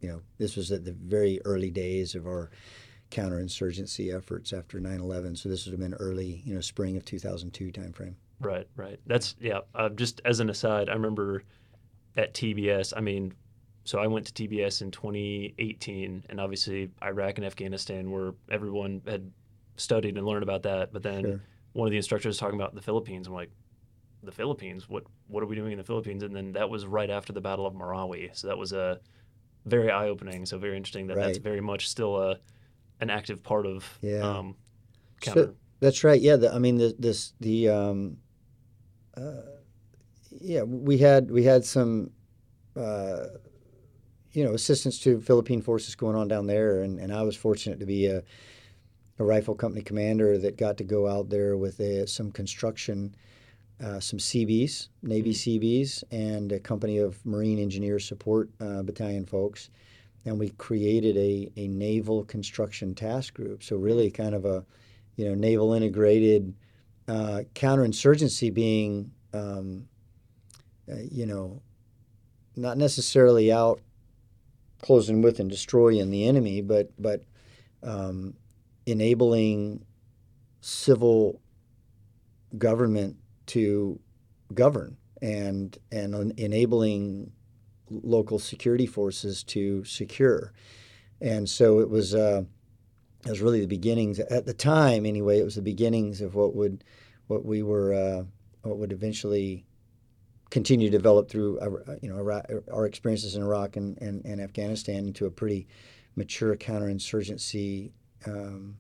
you 0.01 0.09
know, 0.09 0.23
this 0.39 0.57
was 0.57 0.73
at 0.73 0.85
the 0.85 0.93
very 0.93 1.41
early 1.45 1.71
days 1.71 2.17
of 2.17 2.27
our 2.27 2.51
counterinsurgency 3.11 4.15
efforts 4.15 4.53
after 4.53 4.81
9/11. 4.81 5.37
So 5.37 5.49
this 5.49 5.67
would 5.67 5.73
have 5.73 5.81
been 5.81 5.95
early, 5.95 6.43
you 6.45 6.55
know, 6.55 6.61
spring 6.61 6.97
of 6.97 7.05
2002 7.05 7.73
timeframe. 7.73 8.15
Right, 8.41 8.67
right. 8.77 8.99
That's 9.07 9.37
yeah. 9.41 9.61
Uh, 9.75 9.91
just 9.91 10.21
as 10.25 10.41
an 10.41 10.51
aside, 10.51 10.89
I 10.89 10.95
remember 10.95 11.43
at 12.17 12.35
TBS. 12.35 12.93
I 12.97 13.01
mean, 13.01 13.35
so 13.85 13.99
I 13.99 14.07
went 14.07 14.27
to 14.27 14.49
TBS 14.49 14.83
in 14.83 14.91
2018, 14.91 16.25
and 16.29 16.41
obviously 16.41 16.91
Iraq 17.03 17.39
and 17.39 17.47
Afghanistan, 17.47 18.11
were 18.11 18.35
everyone 18.51 19.03
had 19.07 19.31
studied 19.77 20.17
and 20.17 20.27
learned 20.27 20.43
about 20.43 20.63
that. 20.63 20.93
But 20.93 21.03
then 21.03 21.23
sure. 21.23 21.41
one 21.73 21.87
of 21.87 21.91
the 21.91 21.97
instructors 21.97 22.31
was 22.31 22.39
talking 22.39 22.59
about 22.59 22.75
the 22.75 22.83
Philippines. 22.83 23.27
I'm 23.27 23.35
like, 23.35 23.51
the 24.23 24.33
Philippines? 24.33 24.89
What 24.89 25.05
what 25.29 25.43
are 25.43 25.47
we 25.47 25.57
doing 25.57 25.73
in 25.73 25.79
the 25.79 25.85
Philippines? 25.85 26.23
And 26.23 26.35
then 26.35 26.53
that 26.53 26.69
was 26.69 26.87
right 26.87 27.11
after 27.11 27.33
the 27.33 27.41
Battle 27.41 27.67
of 27.67 27.75
Marawi. 27.75 28.31
So 28.37 28.49
that 28.49 28.59
was 28.59 28.73
a 28.73 29.01
very 29.67 29.91
eye 29.91 30.09
opening. 30.09 30.47
So 30.47 30.59
very 30.59 30.77
interesting 30.77 31.07
that 31.09 31.17
right. 31.17 31.27
that's 31.27 31.39
very 31.39 31.61
much 31.61 31.89
still 31.89 32.17
a 32.17 32.39
an 33.01 33.11
active 33.11 33.43
part 33.43 33.67
of 33.67 33.99
yeah. 34.01 34.21
um, 34.21 34.57
counter. 35.21 35.47
So, 35.47 35.55
that's 35.81 36.05
right. 36.05 36.21
Yeah, 36.21 36.37
the, 36.37 36.55
I 36.55 36.59
mean 36.59 36.77
the, 36.77 36.95
this 36.99 37.33
the 37.41 37.69
um, 37.69 38.19
uh, 39.17 39.43
yeah 40.41 40.63
we 40.63 40.99
had 40.99 41.31
we 41.31 41.43
had 41.43 41.65
some 41.65 42.11
uh, 42.77 43.25
you 44.33 44.45
know 44.45 44.53
assistance 44.53 44.99
to 45.01 45.21
Philippine 45.21 45.63
forces 45.63 45.95
going 45.95 46.17
on 46.17 46.29
down 46.29 46.47
there, 46.47 46.83
and, 46.83 46.99
and 46.99 47.13
I 47.13 47.23
was 47.23 47.37
fortunate 47.37 47.81
to 47.81 47.87
be 47.87 48.07
a, 48.07 48.23
a 49.19 49.25
rifle 49.25 49.55
company 49.55 49.83
commander 49.83 50.39
that 50.39 50.57
got 50.57 50.77
to 50.79 50.85
go 50.85 51.09
out 51.09 51.31
there 51.31 51.57
with 51.57 51.81
a, 51.81 52.07
some 52.07 52.31
construction. 52.31 53.15
Uh, 53.83 53.99
some 53.99 54.19
Seabees, 54.19 54.91
Navy 55.03 55.31
mm-hmm. 55.31 55.37
Seabees, 55.37 56.05
and 56.11 56.53
a 56.53 56.61
company 56.61 56.99
of 56.99 57.25
Marine 57.25 57.59
Engineer 57.59 57.99
Support 57.99 58.51
uh, 58.61 58.83
Battalion 58.83 59.25
folks 59.25 59.71
and 60.25 60.39
we 60.39 60.51
created 60.51 61.17
a, 61.17 61.51
a 61.57 61.69
naval 61.69 62.25
construction 62.25 62.95
task 62.95 63.35
group. 63.35 63.63
So 63.63 63.77
really, 63.77 64.11
kind 64.11 64.35
of 64.35 64.45
a 64.45 64.65
you 65.17 65.29
know 65.29 65.35
naval 65.35 65.73
integrated 65.73 66.55
uh, 67.09 67.43
counterinsurgency 67.55 68.53
being 68.53 69.11
um, 69.33 69.87
uh, 70.91 70.97
you 71.11 71.27
know 71.27 71.63
not 72.57 72.77
necessarily 72.77 73.53
out 73.53 73.81
closing 74.83 75.23
with 75.23 75.41
and 75.41 75.51
destroying 75.51 76.11
the 76.11 76.27
enemy, 76.27 76.61
but 76.61 76.91
but 76.99 77.25
um, 77.83 78.35
enabling 78.87 79.85
civil 80.61 81.41
government 82.59 83.17
to 83.47 83.99
govern 84.53 84.97
and 85.23 85.79
and 85.93 86.33
enabling 86.39 87.33
local 87.91 88.39
security 88.39 88.87
forces 88.87 89.43
to 89.45 89.85
secure. 89.85 90.53
And 91.21 91.49
so 91.49 91.81
it 91.81 91.91
was 91.91 92.15
uh, 92.15 92.43
it 93.25 93.31
was 93.31 93.41
really 93.41 93.61
the 93.61 93.67
beginnings 93.67 94.19
at 94.19 94.47
the 94.47 94.55
time 94.55 95.05
anyway. 95.05 95.39
It 95.39 95.45
was 95.45 95.57
the 95.57 95.63
beginnings 95.63 96.21
of 96.21 96.35
what 96.35 96.55
would 96.55 96.85
what 97.27 97.45
we 97.45 97.63
were 97.63 97.93
uh, 97.93 98.25
what 98.63 98.79
would 98.79 98.93
eventually 98.93 99.67
continue 100.51 100.91
to 100.91 100.97
develop 100.97 101.29
through 101.29 101.59
uh, 101.61 101.97
you 102.03 102.09
know 102.09 102.17
Iraq, 102.17 102.47
our 102.73 102.87
experiences 102.87 103.37
in 103.37 103.43
Iraq 103.43 103.77
and, 103.77 103.97
and, 104.01 104.25
and, 104.25 104.41
Afghanistan 104.41 105.07
into 105.07 105.27
a 105.27 105.31
pretty 105.31 105.69
mature 106.17 106.57
counterinsurgency 106.57 107.93
um, 108.27 108.77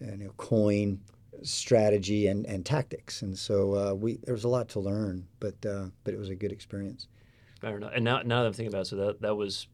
you 0.00 0.16
know, 0.16 0.32
coin 0.36 1.00
strategy 1.42 2.26
and, 2.26 2.46
and 2.46 2.64
tactics. 2.64 3.22
And 3.22 3.38
so 3.38 3.74
uh, 3.74 3.94
we 3.94 4.18
there 4.24 4.34
was 4.34 4.44
a 4.44 4.48
lot 4.48 4.68
to 4.70 4.80
learn, 4.80 5.26
but 5.38 5.54
uh, 5.66 5.86
but 6.04 6.14
it 6.14 6.18
was 6.18 6.30
a 6.30 6.34
good 6.34 6.52
experience. 6.52 7.08
Fair 7.60 7.76
enough. 7.76 7.92
And 7.94 8.04
now, 8.04 8.22
now 8.22 8.40
that 8.40 8.48
I'm 8.48 8.52
thinking 8.52 8.72
about 8.72 8.82
it, 8.82 8.86
so 8.86 8.96
that 8.96 9.20
that 9.20 9.36
was 9.36 9.66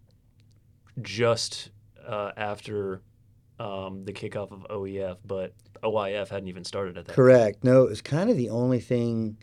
just 1.02 1.70
uh, 2.06 2.32
after 2.36 3.02
um, 3.58 4.04
the 4.04 4.12
kickoff 4.12 4.52
of 4.52 4.66
OEF, 4.70 5.18
but 5.24 5.52
OIF 5.82 6.28
hadn't 6.28 6.48
even 6.48 6.64
started 6.64 6.98
at 6.98 7.06
that. 7.06 7.14
Correct. 7.14 7.64
No, 7.64 7.84
it 7.84 7.90
was 7.90 8.02
kind 8.02 8.30
of 8.30 8.36
the 8.36 8.50
only 8.50 8.80
thing 8.80 9.36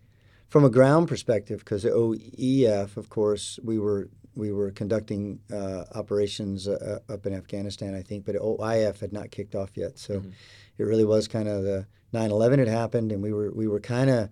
from 0.50 0.66
a 0.66 0.70
ground 0.70 1.08
perspective 1.08 1.60
because 1.60 1.86
OEF, 1.86 2.98
of 2.98 3.10
course, 3.10 3.60
we 3.64 3.80
were 3.80 4.10
we 4.36 4.52
were 4.52 4.72
conducting 4.72 5.40
uh, 5.54 5.84
operations 5.94 6.68
uh, 6.68 7.00
up 7.08 7.26
in 7.26 7.34
Afghanistan, 7.34 7.94
I 7.94 8.02
think, 8.02 8.26
but 8.26 8.36
OIF 8.36 9.00
had 9.00 9.14
not 9.14 9.32
kicked 9.32 9.56
off 9.56 9.78
yet. 9.78 10.00
So 10.00 10.16
mm-hmm. 10.16 10.30
it 10.78 10.84
really 10.84 11.06
was 11.06 11.28
kind 11.28 11.48
of 11.48 11.64
the 11.64 11.86
9/11 12.14 12.60
had 12.60 12.68
happened, 12.68 13.12
and 13.12 13.22
we 13.22 13.32
were 13.32 13.52
we 13.52 13.68
were 13.68 13.80
kind 13.80 14.10
of 14.10 14.30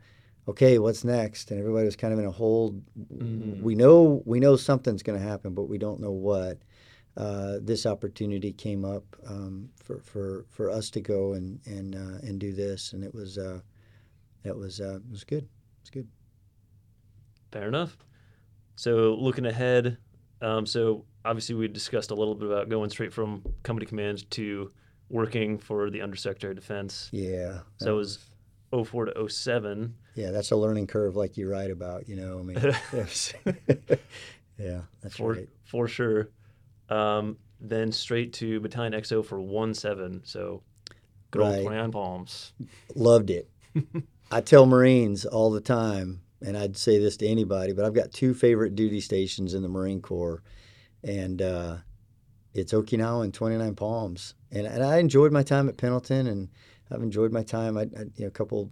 okay, 0.47 0.79
what's 0.79 1.03
next? 1.03 1.51
And 1.51 1.59
everybody 1.59 1.85
was 1.85 1.95
kind 1.95 2.13
of 2.13 2.19
in 2.19 2.25
a 2.25 2.31
hold. 2.31 2.81
Mm-hmm. 2.97 3.61
We 3.61 3.75
know 3.75 4.21
we 4.25 4.39
know 4.39 4.55
something's 4.55 5.03
going 5.03 5.19
to 5.19 5.25
happen, 5.25 5.53
but 5.53 5.63
we 5.63 5.77
don't 5.77 5.99
know 5.99 6.11
what. 6.11 6.59
Uh, 7.17 7.57
this 7.61 7.85
opportunity 7.85 8.53
came 8.53 8.85
up 8.85 9.03
um, 9.27 9.67
for, 9.83 9.99
for, 9.99 10.45
for 10.47 10.69
us 10.69 10.89
to 10.89 11.01
go 11.01 11.33
and 11.33 11.59
and 11.65 11.95
uh, 11.95 12.25
and 12.25 12.39
do 12.39 12.53
this, 12.53 12.93
and 12.93 13.03
it 13.03 13.13
was 13.13 13.37
uh, 13.37 13.59
it 14.43 14.55
was 14.55 14.79
uh, 14.79 14.95
it 14.95 15.11
was 15.11 15.23
good. 15.23 15.43
It 15.43 15.81
was 15.81 15.89
good. 15.89 16.07
Fair 17.51 17.67
enough. 17.67 17.97
So 18.77 19.15
looking 19.19 19.45
ahead, 19.45 19.97
um, 20.41 20.65
so 20.65 21.05
obviously 21.25 21.55
we 21.55 21.67
discussed 21.67 22.11
a 22.11 22.15
little 22.15 22.33
bit 22.33 22.49
about 22.49 22.69
going 22.69 22.89
straight 22.89 23.13
from 23.13 23.43
company 23.63 23.85
command 23.85 24.29
to 24.31 24.71
working 25.09 25.57
for 25.57 25.89
the 25.89 26.01
Undersecretary 26.01 26.51
of 26.51 26.59
Defense. 26.59 27.09
Yeah. 27.11 27.59
So 27.77 27.93
it 27.93 27.97
was 27.97 28.19
04 28.71 29.05
to 29.05 29.29
07. 29.29 29.95
Yeah, 30.15 30.31
that's 30.31 30.51
a 30.51 30.55
learning 30.55 30.87
curve, 30.87 31.15
like 31.15 31.37
you 31.37 31.49
write 31.49 31.71
about. 31.71 32.07
You 32.09 32.17
know, 32.17 32.39
I 32.39 32.41
mean, 32.43 32.57
yeah, 34.57 34.81
that's 35.01 35.15
for, 35.15 35.33
right. 35.33 35.49
For 35.63 35.87
sure. 35.87 36.29
Um, 36.89 37.37
then 37.59 37.91
straight 37.91 38.33
to 38.33 38.59
Battalion 38.59 38.93
XO 38.93 39.23
for 39.23 39.39
1 39.39 39.73
7. 39.73 40.21
So 40.25 40.63
good 41.31 41.41
Right. 41.41 41.55
old 41.57 41.65
29 41.65 41.91
Palms. 41.91 42.53
Loved 42.95 43.29
it. 43.29 43.49
I 44.31 44.41
tell 44.41 44.65
Marines 44.65 45.25
all 45.25 45.51
the 45.51 45.61
time, 45.61 46.21
and 46.41 46.57
I'd 46.57 46.77
say 46.77 46.99
this 46.99 47.17
to 47.17 47.27
anybody, 47.27 47.73
but 47.73 47.85
I've 47.85 47.93
got 47.93 48.11
two 48.11 48.33
favorite 48.33 48.75
duty 48.75 49.01
stations 49.01 49.53
in 49.53 49.61
the 49.61 49.67
Marine 49.69 50.01
Corps, 50.01 50.41
and 51.03 51.41
uh, 51.41 51.77
it's 52.53 52.73
Okinawa 52.73 53.23
and 53.23 53.33
29 53.33 53.75
Palms. 53.75 54.35
And, 54.51 54.65
and 54.67 54.83
I 54.83 54.97
enjoyed 54.97 55.31
my 55.31 55.43
time 55.43 55.69
at 55.69 55.77
Pendleton, 55.77 56.27
and 56.27 56.49
I've 56.89 57.03
enjoyed 57.03 57.31
my 57.31 57.43
time. 57.43 57.77
I, 57.77 57.81
I 57.81 58.01
you 58.15 58.21
know, 58.21 58.27
a 58.27 58.31
couple 58.31 58.71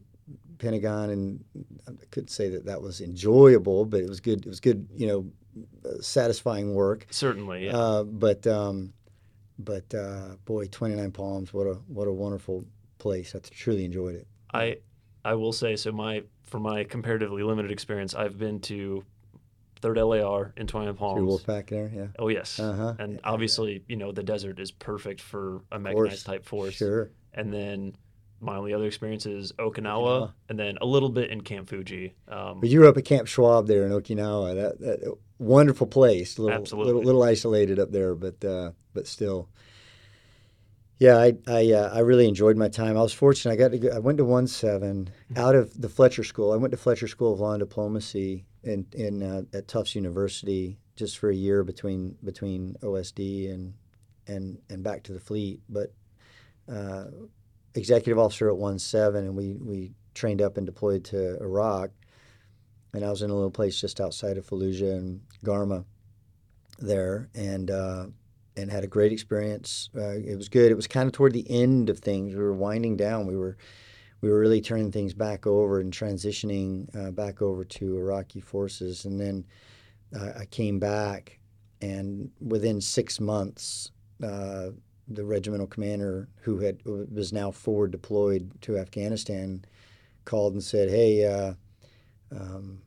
Pentagon, 0.59 1.09
and 1.09 1.43
I 1.87 1.91
couldn't 2.11 2.29
say 2.29 2.49
that 2.49 2.65
that 2.65 2.81
was 2.81 3.01
enjoyable, 3.01 3.85
but 3.85 4.01
it 4.01 4.07
was 4.09 4.19
good. 4.19 4.45
It 4.45 4.49
was 4.49 4.59
good, 4.59 4.87
you 4.93 5.07
know, 5.07 5.25
satisfying 6.01 6.73
work. 6.73 7.07
Certainly, 7.09 7.65
yeah. 7.65 7.77
Uh, 7.77 8.03
but 8.03 8.45
um, 8.47 8.93
but 9.57 9.93
uh, 9.93 10.35
boy, 10.45 10.67
29 10.67 11.11
Palms, 11.11 11.53
what 11.53 11.65
a 11.67 11.73
what 11.87 12.07
a 12.07 12.11
wonderful 12.13 12.65
place. 12.97 13.33
I 13.35 13.39
truly 13.39 13.85
enjoyed 13.85 14.15
it. 14.15 14.27
I 14.53 14.77
I 15.25 15.33
will 15.35 15.53
say 15.53 15.75
so. 15.75 15.91
My 15.91 16.23
for 16.43 16.59
my 16.59 16.83
comparatively 16.83 17.43
limited 17.43 17.71
experience, 17.71 18.13
I've 18.15 18.37
been 18.37 18.59
to 18.61 19.03
Third 19.81 19.97
LAR 19.97 20.53
in 20.57 20.67
Twenty 20.67 20.85
Your 20.87 20.93
Palms. 20.93 21.21
Wolfpack 21.21 21.67
there, 21.69 21.91
yeah. 21.93 22.07
Oh 22.17 22.27
yes, 22.27 22.59
Uh-huh. 22.59 22.95
and 22.99 23.19
obviously 23.23 23.83
you 23.87 23.95
know 23.95 24.11
the 24.11 24.23
desert 24.23 24.59
is 24.59 24.71
perfect 24.71 25.21
for 25.21 25.61
a 25.71 25.79
mechanized 25.79 26.25
type 26.25 26.45
force. 26.45 26.73
Sure. 26.75 27.11
And 27.33 27.53
then 27.53 27.95
my 28.41 28.55
only 28.55 28.73
other 28.73 28.85
experience 28.85 29.25
is 29.25 29.51
Okinawa, 29.53 29.73
Okinawa. 29.75 30.33
and 30.49 30.59
then 30.59 30.77
a 30.81 30.85
little 30.85 31.09
bit 31.09 31.29
in 31.29 31.41
Camp 31.41 31.69
Fuji. 31.69 32.15
Um, 32.27 32.59
But 32.59 32.69
you 32.69 32.79
were 32.79 32.87
up 32.87 32.97
at 32.97 33.05
Camp 33.05 33.27
Schwab 33.27 33.67
there 33.67 33.85
in 33.85 33.91
Okinawa. 33.91 34.55
That, 34.55 34.79
that 34.79 35.17
wonderful 35.37 35.87
place. 35.87 36.37
Little, 36.39 36.57
Absolutely. 36.57 36.93
Little, 36.93 37.03
little 37.05 37.23
isolated 37.23 37.79
up 37.79 37.91
there, 37.91 38.15
but 38.15 38.43
uh, 38.43 38.71
but 38.93 39.07
still. 39.07 39.49
Yeah, 40.99 41.17
I 41.17 41.33
I, 41.47 41.71
uh, 41.71 41.91
I 41.93 41.99
really 41.99 42.27
enjoyed 42.27 42.57
my 42.57 42.67
time. 42.67 42.97
I 42.97 43.01
was 43.01 43.13
fortunate. 43.13 43.53
I 43.53 43.55
got 43.55 43.71
to 43.71 43.79
go, 43.79 43.89
I 43.89 43.99
went 43.99 44.17
to 44.17 44.25
one 44.25 44.47
seven 44.47 45.09
out 45.37 45.55
of 45.55 45.79
the 45.79 45.87
Fletcher 45.87 46.25
School. 46.25 46.51
I 46.51 46.57
went 46.57 46.71
to 46.71 46.77
Fletcher 46.77 47.07
School 47.07 47.33
of 47.33 47.39
Law 47.39 47.53
and 47.53 47.59
Diplomacy 47.61 48.45
in 48.63 48.85
in 48.93 49.23
uh, 49.23 49.43
at 49.53 49.67
Tufts 49.69 49.95
University 49.95 50.77
just 50.97 51.17
for 51.17 51.29
a 51.29 51.35
year 51.35 51.63
between 51.63 52.17
between 52.23 52.75
OSD 52.81 53.53
and 53.53 53.73
and 54.27 54.59
and 54.69 54.83
back 54.83 55.03
to 55.03 55.13
the 55.13 55.19
fleet. 55.21 55.61
But 55.69 55.93
uh, 56.69 57.05
executive 57.75 58.17
officer 58.17 58.49
at 58.49 58.57
one 58.57 58.79
seven, 58.79 59.25
and 59.25 59.35
we 59.35 59.55
we 59.55 59.91
trained 60.13 60.41
up 60.41 60.57
and 60.57 60.65
deployed 60.65 61.03
to 61.05 61.37
Iraq. 61.39 61.91
And 62.93 63.05
I 63.05 63.09
was 63.09 63.21
in 63.21 63.29
a 63.29 63.35
little 63.35 63.51
place 63.51 63.79
just 63.79 64.01
outside 64.01 64.37
of 64.37 64.47
Fallujah 64.47 64.97
and 64.97 65.21
Garma 65.45 65.85
there, 66.79 67.29
and 67.35 67.69
uh, 67.69 68.05
and 68.57 68.71
had 68.71 68.83
a 68.83 68.87
great 68.87 69.11
experience. 69.11 69.89
Uh, 69.95 70.15
it 70.15 70.35
was 70.35 70.49
good. 70.49 70.71
It 70.71 70.75
was 70.75 70.87
kind 70.87 71.07
of 71.07 71.13
toward 71.13 71.33
the 71.33 71.49
end 71.49 71.89
of 71.89 71.99
things. 71.99 72.33
We 72.33 72.41
were 72.41 72.53
winding 72.53 72.97
down. 72.97 73.27
We 73.27 73.37
were 73.37 73.57
we 74.21 74.29
were 74.29 74.39
really 74.39 74.61
turning 74.61 74.91
things 74.91 75.13
back 75.13 75.47
over 75.47 75.79
and 75.79 75.93
transitioning 75.93 76.93
uh, 76.95 77.11
back 77.11 77.41
over 77.41 77.63
to 77.63 77.97
Iraqi 77.97 78.41
forces. 78.41 79.05
And 79.05 79.19
then 79.19 79.45
uh, 80.19 80.39
I 80.39 80.45
came 80.45 80.79
back, 80.79 81.39
and 81.81 82.31
within 82.41 82.81
six 82.81 83.19
months, 83.19 83.91
uh, 84.23 84.69
the 85.09 85.25
regimental 85.25 85.67
commander, 85.67 86.27
who 86.41 86.59
had 86.59 86.85
was 86.85 87.33
now 87.33 87.51
forward 87.51 87.91
deployed 87.91 88.51
to 88.61 88.77
Afghanistan, 88.77 89.65
called 90.25 90.53
and 90.53 90.63
said, 90.63 90.89
"Hey, 90.89 91.25
uh, 91.25 91.53
um, 92.31 92.81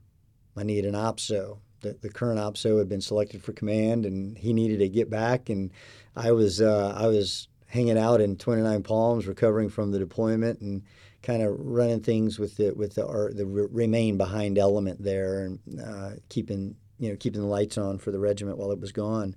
I 0.56 0.62
need 0.62 0.84
an 0.84 0.94
OPSO." 0.94 1.58
The, 1.80 1.96
the 2.00 2.10
current 2.10 2.38
OPSO 2.38 2.78
had 2.78 2.88
been 2.88 3.00
selected 3.00 3.42
for 3.42 3.52
command, 3.52 4.06
and 4.06 4.38
he 4.38 4.52
needed 4.52 4.78
to 4.78 4.88
get 4.88 5.10
back. 5.10 5.48
And 5.48 5.72
I 6.14 6.32
was 6.32 6.60
uh, 6.60 6.94
I 6.96 7.08
was 7.08 7.48
hanging 7.66 7.98
out 7.98 8.20
in 8.20 8.37
29 8.37 8.82
Palms, 8.82 9.26
recovering 9.26 9.70
from 9.70 9.90
the 9.90 9.98
deployment, 9.98 10.61
and 10.61 10.82
kind 11.22 11.42
of 11.42 11.56
running 11.58 12.00
things 12.00 12.38
with 12.38 12.56
the 12.56 12.72
with 12.72 12.94
the 12.94 13.32
the 13.35 13.46
remain 13.46 14.16
behind 14.16 14.58
element 14.58 15.02
there, 15.02 15.44
and 15.44 15.58
uh, 15.85 16.11
keeping 16.28 16.76
you 16.98 17.11
know 17.11 17.16
keeping 17.16 17.40
the 17.40 17.46
lights 17.46 17.78
on 17.78 17.98
for 17.98 18.11
the 18.11 18.18
regiment 18.18 18.58
while 18.58 18.72
it 18.72 18.80
was 18.80 18.92
gone, 18.92 19.35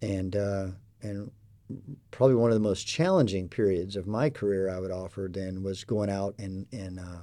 and 0.00 0.36
uh, 0.36 0.68
and 1.02 1.30
probably 2.10 2.34
one 2.36 2.50
of 2.50 2.54
the 2.54 2.60
most 2.68 2.84
challenging 2.86 3.48
periods 3.48 3.96
of 3.96 4.06
my 4.06 4.30
career 4.30 4.70
I 4.70 4.78
would 4.80 4.90
offer 4.90 5.28
then 5.30 5.62
was 5.62 5.84
going 5.84 6.10
out 6.10 6.34
and 6.38 6.66
and 6.72 6.98
uh, 6.98 7.22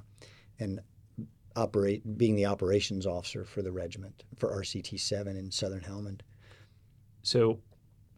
and 0.58 0.80
operate 1.56 2.18
being 2.18 2.36
the 2.36 2.46
operations 2.46 3.06
officer 3.06 3.44
for 3.44 3.62
the 3.62 3.72
regiment 3.72 4.24
for 4.36 4.50
RCT 4.50 5.00
seven 5.00 5.36
in 5.36 5.50
Southern 5.50 5.80
Helmand. 5.80 6.20
so 7.22 7.58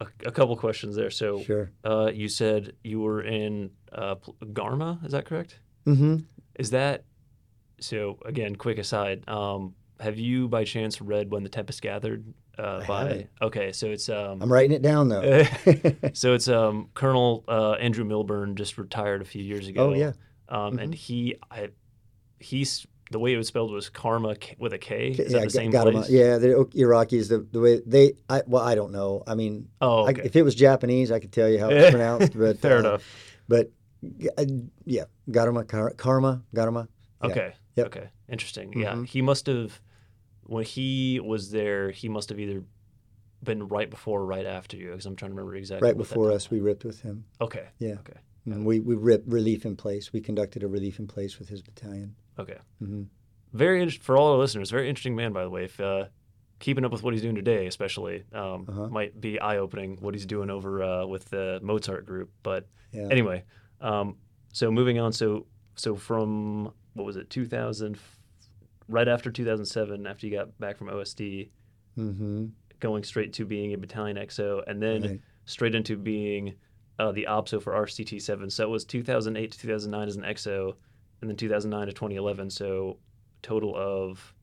a, 0.01 0.07
a 0.25 0.31
couple 0.31 0.55
questions 0.55 0.95
there. 0.95 1.09
So 1.09 1.41
Sure. 1.43 1.71
uh, 1.83 2.09
you 2.13 2.29
said 2.29 2.73
you 2.83 2.99
were 3.01 3.21
in 3.21 3.71
uh, 3.91 4.15
Garma. 4.43 5.03
Is 5.05 5.11
that 5.11 5.25
correct? 5.25 5.59
Mm-hmm. 5.85 6.17
Is 6.57 6.69
that 6.71 7.03
so? 7.81 8.17
Again, 8.25 8.55
quick 8.55 8.77
aside. 8.77 9.27
Um, 9.27 9.73
have 9.99 10.17
you 10.17 10.47
by 10.47 10.63
chance 10.63 11.01
read 11.01 11.31
When 11.31 11.43
the 11.43 11.49
Tempest 11.49 11.81
Gathered? 11.81 12.33
Uh, 12.57 12.85
by 12.85 13.27
okay, 13.41 13.71
so 13.71 13.87
it's 13.87 14.09
um, 14.09 14.41
I'm 14.41 14.51
writing 14.51 14.73
it 14.73 14.81
down 14.81 15.07
though. 15.07 15.43
so 16.13 16.33
it's 16.33 16.47
um, 16.49 16.89
Colonel 16.93 17.45
uh, 17.47 17.73
Andrew 17.73 18.03
Milburn 18.03 18.55
just 18.55 18.77
retired 18.77 19.21
a 19.21 19.25
few 19.25 19.41
years 19.43 19.67
ago. 19.67 19.91
oh 19.91 19.93
yeah. 19.93 20.11
Um, 20.49 20.79
and 20.79 20.93
he, 20.93 21.35
I, 21.51 21.69
he's 22.39 22.85
the 23.11 23.19
way 23.19 23.33
it 23.33 23.37
was 23.37 23.47
spelled 23.47 23.71
was 23.71 23.87
Karma 23.89 24.35
K- 24.35 24.55
with 24.59 24.73
a 24.73 24.77
K. 24.77 25.09
Is 25.11 25.31
yeah, 25.31 25.39
that 25.39 25.45
the 25.45 25.49
same 25.51 25.71
got 25.71 25.91
place? 25.91 26.09
Yeah, 26.09 26.37
the 26.37 26.47
Iraqis, 26.75 27.29
the, 27.29 27.47
the 27.51 27.59
way 27.59 27.81
they, 27.85 28.13
I, 28.29 28.41
well, 28.45 28.63
I 28.63 28.75
don't 28.75 28.91
know. 28.91 29.23
I 29.27 29.35
mean, 29.35 29.69
Oh, 29.79 30.05
I, 30.07 30.11
if 30.23 30.35
it 30.35 30.43
was 30.43 30.55
Japanese, 30.55 31.11
I 31.11 31.19
could 31.19 31.31
tell 31.31 31.47
you 31.49 31.59
how 31.59 31.69
it's 31.69 31.89
pronounced. 31.95 32.37
But 32.37 32.59
Fair 32.59 32.77
uh, 32.77 32.79
enough. 32.79 33.03
But 33.47 33.71
uh, 34.37 34.45
yeah, 34.85 35.03
Garma, 35.29 35.67
Kar- 35.67 35.91
Karma, 35.91 36.43
Garma. 36.55 36.87
Yeah. 37.23 37.29
Okay. 37.29 37.53
Yep. 37.75 37.85
Okay. 37.87 38.09
Interesting. 38.27 38.73
Yeah. 38.79 38.93
Mhm. 38.93 39.05
He 39.07 39.21
must 39.21 39.45
have, 39.47 39.79
when 40.49 40.63
he 40.65 41.19
was 41.19 41.51
there, 41.51 41.91
he 41.91 42.09
must 42.09 42.29
have 42.29 42.39
either 42.39 42.63
been 43.43 43.67
right 43.67 43.89
before 43.89 44.21
or 44.21 44.25
right 44.25 44.45
after 44.45 44.75
you, 44.75 44.89
because 44.91 45.05
I'm 45.05 45.15
trying 45.15 45.31
to 45.31 45.35
remember 45.35 45.55
exactly. 45.55 45.87
Right 45.87 45.97
before 45.97 46.31
us, 46.31 46.49
we 46.51 46.59
ripped 46.59 46.83
with 46.83 47.01
him. 47.01 47.25
Okay. 47.39 47.67
Yeah. 47.77 47.93
Okay. 47.99 48.19
And 48.45 48.65
we 48.65 48.79
we 48.79 48.95
ripped 48.95 49.27
relief 49.27 49.65
in 49.65 49.75
place. 49.75 50.11
We 50.11 50.21
conducted 50.21 50.63
a 50.63 50.67
relief 50.67 50.97
in 50.99 51.07
place 51.07 51.37
with 51.39 51.49
his 51.49 51.61
battalion. 51.61 52.15
Okay. 52.39 52.57
hmm 52.79 53.03
Very 53.53 53.81
inter- 53.83 53.99
for 54.01 54.17
all 54.17 54.31
our 54.33 54.37
listeners. 54.39 54.71
Very 54.71 54.89
interesting 54.89 55.15
man, 55.15 55.33
by 55.33 55.43
the 55.43 55.49
way. 55.51 55.65
If 55.65 55.79
uh, 55.79 56.05
keeping 56.59 56.83
up 56.83 56.91
with 56.91 57.03
what 57.03 57.13
he's 57.13 57.21
doing 57.21 57.35
today, 57.35 57.67
especially, 57.67 58.23
um, 58.33 58.65
Uh-huh. 58.67 58.87
might 58.89 59.19
be 59.21 59.39
eye 59.39 59.57
opening 59.57 59.97
what 60.01 60.13
he's 60.15 60.25
doing 60.25 60.49
over 60.49 60.81
uh, 60.83 61.05
with 61.05 61.25
the 61.29 61.59
Mozart 61.61 62.05
group. 62.05 62.31
But 62.43 62.67
Yeah. 62.91 63.07
anyway, 63.11 63.43
um, 63.81 64.17
so 64.51 64.71
moving 64.71 64.99
on. 64.99 65.13
So 65.13 65.45
so 65.75 65.95
from 65.95 66.73
what 66.95 67.05
was 67.05 67.15
it, 67.17 67.29
2000, 67.29 67.97
right 68.89 69.07
after 69.07 69.31
2007, 69.31 70.05
after 70.07 70.27
you 70.27 70.33
got 70.35 70.57
back 70.59 70.77
from 70.77 70.87
OSD, 70.89 71.49
hmm 71.95 72.47
going 72.79 73.03
straight 73.03 73.33
to 73.33 73.45
being 73.45 73.73
a 73.73 73.77
battalion 73.77 74.15
XO, 74.17 74.63
and 74.65 74.81
then 74.81 75.01
Right. 75.01 75.21
straight 75.45 75.75
into 75.75 75.97
being 75.97 76.55
uh, 76.97 77.11
the 77.11 77.25
OPSO 77.27 77.61
for 77.61 77.73
RCT 77.73 78.21
seven. 78.21 78.49
So 78.49 78.63
it 78.63 78.69
was 78.69 78.83
2008 78.85 79.51
to 79.51 79.59
2009 79.59 80.07
as 80.07 80.15
an 80.15 80.23
XO, 80.23 80.75
and 81.21 81.29
then 81.29 81.35
2009 81.37 81.87
to 81.87 81.93
2011. 81.93 82.49
So 82.49 82.97
total 83.41 83.73
of 83.75 84.33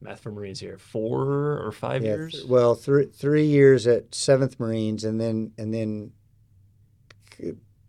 math 0.00 0.20
for 0.20 0.32
Marines 0.32 0.58
here, 0.60 0.76
four 0.76 1.64
or 1.64 1.70
five 1.72 2.02
Yeah. 2.02 2.14
years. 2.16 2.32
th- 2.34 2.46
well, 2.46 2.74
three 2.74 3.06
three 3.06 3.46
years 3.46 3.86
at 3.86 4.12
Seventh 4.14 4.58
Marines, 4.60 5.04
and 5.04 5.20
then 5.20 5.52
and 5.56 5.72
then 5.72 6.12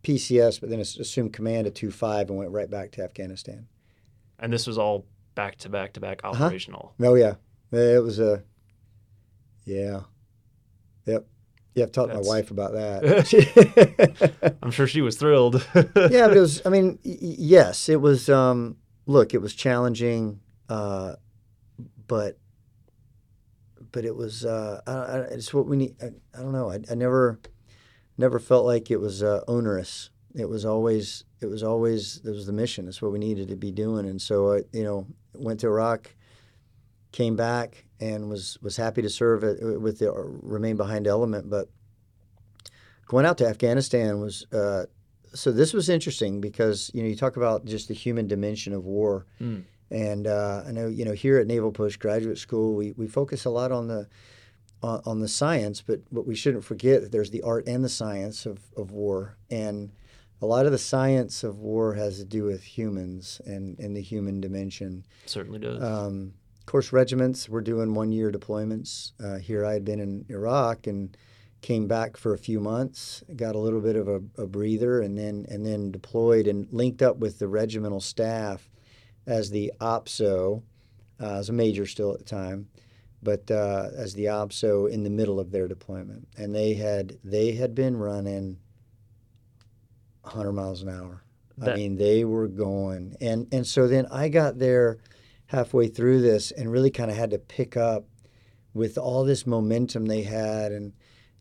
PCS, 0.04 0.60
but 0.60 0.70
then 0.70 0.80
assumed 0.80 1.34
command 1.34 1.66
at 1.68 1.74
two 1.76 1.90
five 1.92 2.30
and 2.30 2.38
went 2.38 2.52
right 2.52 2.70
back 2.70 2.92
to 2.94 3.04
Afghanistan. 3.04 3.68
and 4.40 4.52
this 4.54 4.68
was 4.68 4.78
all 4.78 5.06
back 5.36 5.58
to 5.58 5.70
back 5.70 5.94
to 5.94 6.00
back 6.00 6.22
Uh-huh. 6.24 6.46
operational. 6.46 6.94
Oh 7.00 7.16
yeah, 7.16 7.36
it 7.72 8.02
was 8.04 8.20
a 8.20 8.44
yeah, 9.66 10.02
yep. 11.06 11.28
Yeah, 11.74 11.84
I've 11.86 11.92
talked 11.92 12.12
to 12.12 12.16
my 12.16 12.24
wife 12.24 12.52
about 12.52 12.72
that. 12.74 14.56
I'm 14.64 14.72
sure 14.72 14.88
she 14.88 15.02
was 15.02 15.18
thrilled. 15.18 15.56
yeah, 15.76 16.28
but 16.28 16.38
it 16.38 16.40
was. 16.40 16.62
I 16.66 16.70
mean, 16.70 17.00
y- 17.04 17.18
y- 17.22 17.36
yes, 17.38 17.90
it 17.90 18.00
was. 18.00 18.30
Um, 18.30 18.78
look, 19.08 19.34
it 19.34 19.42
was 19.42 19.54
challenging, 19.54 20.40
uh, 20.70 21.16
but 22.08 22.38
but 23.92 24.06
it 24.06 24.16
was. 24.16 24.46
Uh, 24.46 24.82
I, 24.88 24.92
I, 24.92 25.18
it's 25.34 25.54
what 25.54 25.66
we 25.68 25.76
need. 25.78 25.96
I, 26.02 26.12
I 26.38 26.42
don't 26.42 26.54
know. 26.54 26.70
I, 26.72 26.80
I 26.90 26.96
never 26.96 27.40
never 28.18 28.40
felt 28.40 28.66
like 28.66 28.90
it 28.90 29.02
was 29.02 29.22
uh, 29.22 29.42
onerous. 29.48 30.10
It 30.34 30.48
was 30.48 30.64
always. 30.66 31.26
It 31.42 31.48
was 31.48 31.62
always. 31.64 32.22
It 32.24 32.30
was 32.30 32.46
the 32.46 32.54
mission. 32.54 32.88
It's 32.88 33.02
what 33.02 33.12
we 33.12 33.20
needed 33.20 33.50
to 33.50 33.56
be 33.58 33.72
doing. 33.72 34.08
And 34.08 34.22
so 34.22 34.54
I, 34.54 34.62
you 34.72 34.84
know, 34.84 35.08
went 35.40 35.60
to 35.62 35.68
Iraq, 35.68 36.16
came 37.12 37.36
back, 37.36 37.86
and 38.00 38.30
was 38.30 38.58
was 38.62 38.78
happy 38.78 39.02
to 39.02 39.10
serve 39.10 39.44
it, 39.44 39.82
with 39.82 40.00
the 40.00 40.12
remain 40.12 40.76
behind 40.78 41.08
element, 41.08 41.50
but. 41.50 41.70
going 43.08 43.24
out 43.24 43.38
to 43.38 43.46
Afghanistan 43.46 44.20
was 44.20 44.52
uh, 44.52 44.86
so 45.36 45.52
this 45.52 45.74
was 45.74 45.90
interesting 45.90 46.42
because 46.42 46.90
you 46.94 47.04
know 47.04 47.10
you 47.10 47.16
talk 47.16 47.38
about 47.38 47.66
just 47.66 47.88
the 47.88 47.94
human 47.94 48.28
dimension 48.28 48.74
of 48.74 48.86
war, 48.86 49.26
mm. 49.40 49.64
and 49.92 50.28
uh, 50.28 50.64
I 50.66 50.72
know 50.72 50.88
you 50.88 51.06
know 51.06 51.12
here 51.12 51.38
at 51.38 51.46
Naval 51.46 51.72
Postgraduate 51.72 52.38
School 52.38 52.74
we, 52.74 52.94
we 52.94 53.08
focus 53.08 53.46
a 53.46 53.50
lot 53.50 53.72
on 53.72 53.88
the 53.88 54.08
on, 54.82 55.02
on, 55.06 55.20
the 55.20 55.28
science, 55.28 55.82
but 55.82 56.02
but 56.12 56.26
we 56.26 56.36
shouldn't 56.36 56.64
forget 56.64 57.02
that 57.02 57.12
there's 57.12 57.32
the 57.32 57.42
art 57.42 57.68
and 57.68 57.84
the 57.84 57.90
science 57.90 58.46
of, 58.46 58.60
of 58.78 58.92
war, 58.92 59.38
and 59.52 59.92
a 60.42 60.46
lot 60.46 60.66
of 60.66 60.72
the 60.72 60.78
science 60.78 61.44
of 61.44 61.60
war 61.60 61.94
has 61.94 62.18
to 62.18 62.26
do 62.26 62.44
with 62.44 62.64
humans 62.64 63.42
and, 63.46 63.80
and 63.80 63.96
the 63.96 64.02
human 64.02 64.42
dimension. 64.42 65.06
Certainly 65.26 65.60
does. 65.60 65.82
Um, 65.82 66.34
of 66.60 66.66
course, 66.66 66.92
regiments 66.92 67.48
were 67.48 67.62
doing 67.62 67.94
one 67.94 68.12
year 68.12 68.32
deployments. 68.32 69.12
Uh, 69.24 69.38
here 69.38 69.66
I 69.66 69.74
had 69.74 69.86
been 69.86 70.00
in 70.00 70.26
Iraq 70.30 70.88
and 70.88 71.16
came 71.62 71.88
back 71.88 72.18
for 72.18 72.34
a 72.34 72.38
few 72.38 72.60
months, 72.60 73.24
got 73.36 73.56
a 73.56 73.60
little 73.60 73.82
bit 73.82 73.96
of 73.96 74.08
a, 74.08 74.22
a, 74.38 74.46
breather, 74.46 75.02
and 75.02 75.18
then 75.18 75.46
and 75.50 75.66
then 75.66 75.92
deployed 75.92 76.48
and 76.48 76.68
linked 76.72 77.02
up 77.02 77.18
with 77.18 77.40
the 77.40 77.48
regimental 77.48 78.02
staff 78.02 78.70
as 79.26 79.50
the 79.50 79.72
OPSO. 79.80 80.64
Uh, 81.20 81.26
I 81.26 81.38
was 81.38 81.50
a 81.50 81.54
major 81.54 81.86
still 81.86 82.12
at 82.12 82.20
the 82.20 82.26
time, 82.26 82.68
but 83.24 83.50
uh, 83.50 83.90
as 83.96 84.14
the 84.14 84.26
OPSO 84.26 84.90
in 84.90 85.04
the 85.04 85.10
middle 85.10 85.40
of 85.40 85.52
their 85.52 85.68
deployment, 85.68 86.28
and 86.38 86.54
they 86.54 86.74
had 86.74 87.18
they 87.24 87.54
had 87.54 87.74
been 87.74 87.96
running 87.98 88.58
100 90.26 90.52
miles 90.52 90.82
an 90.82 90.90
hour. 90.90 91.24
That, 91.58 91.74
I 91.74 91.76
mean, 91.76 91.96
they 91.96 92.26
were 92.26 92.48
going, 92.48 93.16
and 93.22 93.48
and 93.54 93.66
so 93.66 93.88
then 93.88 94.08
I 94.12 94.28
got 94.28 94.60
there 94.60 94.98
halfway 95.48 95.88
through 95.88 96.22
this 96.22 96.52
and 96.52 96.72
really 96.72 96.92
kind 96.92 97.10
of 97.10 97.16
had 97.16 97.30
to 97.30 97.38
pick 97.38 97.78
up 97.78 98.06
with 98.74 98.98
all 98.98 99.24
this 99.24 99.48
momentum 99.48 100.06
they 100.06 100.24
had 100.24 100.72
and 100.72 100.94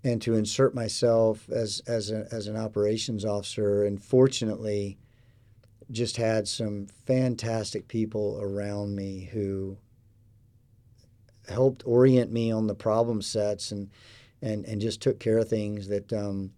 and 0.05 0.21
to 0.23 0.35
insert 0.35 0.75
myself 0.75 1.49
as 1.51 1.83
as 1.87 2.11
a, 2.11 2.29
as 2.31 2.47
an 2.47 2.57
operations 2.57 3.25
officer 3.25 3.85
and 3.85 4.03
fortunately 4.03 4.99
just 5.91 6.17
had 6.17 6.47
some 6.47 6.87
fantastic 7.07 7.89
people 7.89 8.39
around 8.41 8.95
me 8.95 9.29
who 9.33 9.77
helped 11.49 11.83
orient 11.87 12.33
me 12.33 12.51
on 12.51 12.67
the 12.67 12.75
problem 12.75 13.21
sets 13.21 13.73
and 13.73 13.91
and 14.43 14.65
and 14.67 14.81
just 14.81 15.01
took 15.01 15.19
care 15.19 15.39
of 15.39 15.49
things 15.49 15.89
that 15.89 16.13
um, 16.13 16.53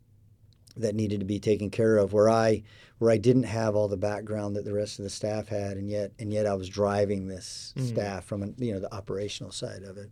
that 0.76 0.94
needed 0.94 1.20
to 1.20 1.26
be 1.26 1.38
taken 1.38 1.70
care 1.70 1.96
of 1.96 2.12
where 2.12 2.28
I 2.28 2.62
where 2.98 3.10
I 3.10 3.18
didn't 3.18 3.44
have 3.44 3.76
all 3.76 3.88
the 3.88 3.96
background 3.96 4.56
that 4.56 4.64
the 4.64 4.72
rest 4.72 4.98
of 4.98 5.02
the 5.02 5.10
staff 5.10 5.48
had 5.48 5.76
and 5.76 5.88
yet 5.88 6.12
and 6.18 6.32
yet 6.32 6.46
I 6.46 6.54
was 6.54 6.68
driving 6.68 7.28
this 7.28 7.74
mm-hmm. 7.76 7.88
staff 7.88 8.24
from 8.24 8.54
you 8.58 8.72
know 8.72 8.80
the 8.80 8.94
operational 8.94 9.52
side 9.52 9.82
of 9.82 9.96
it 9.96 10.10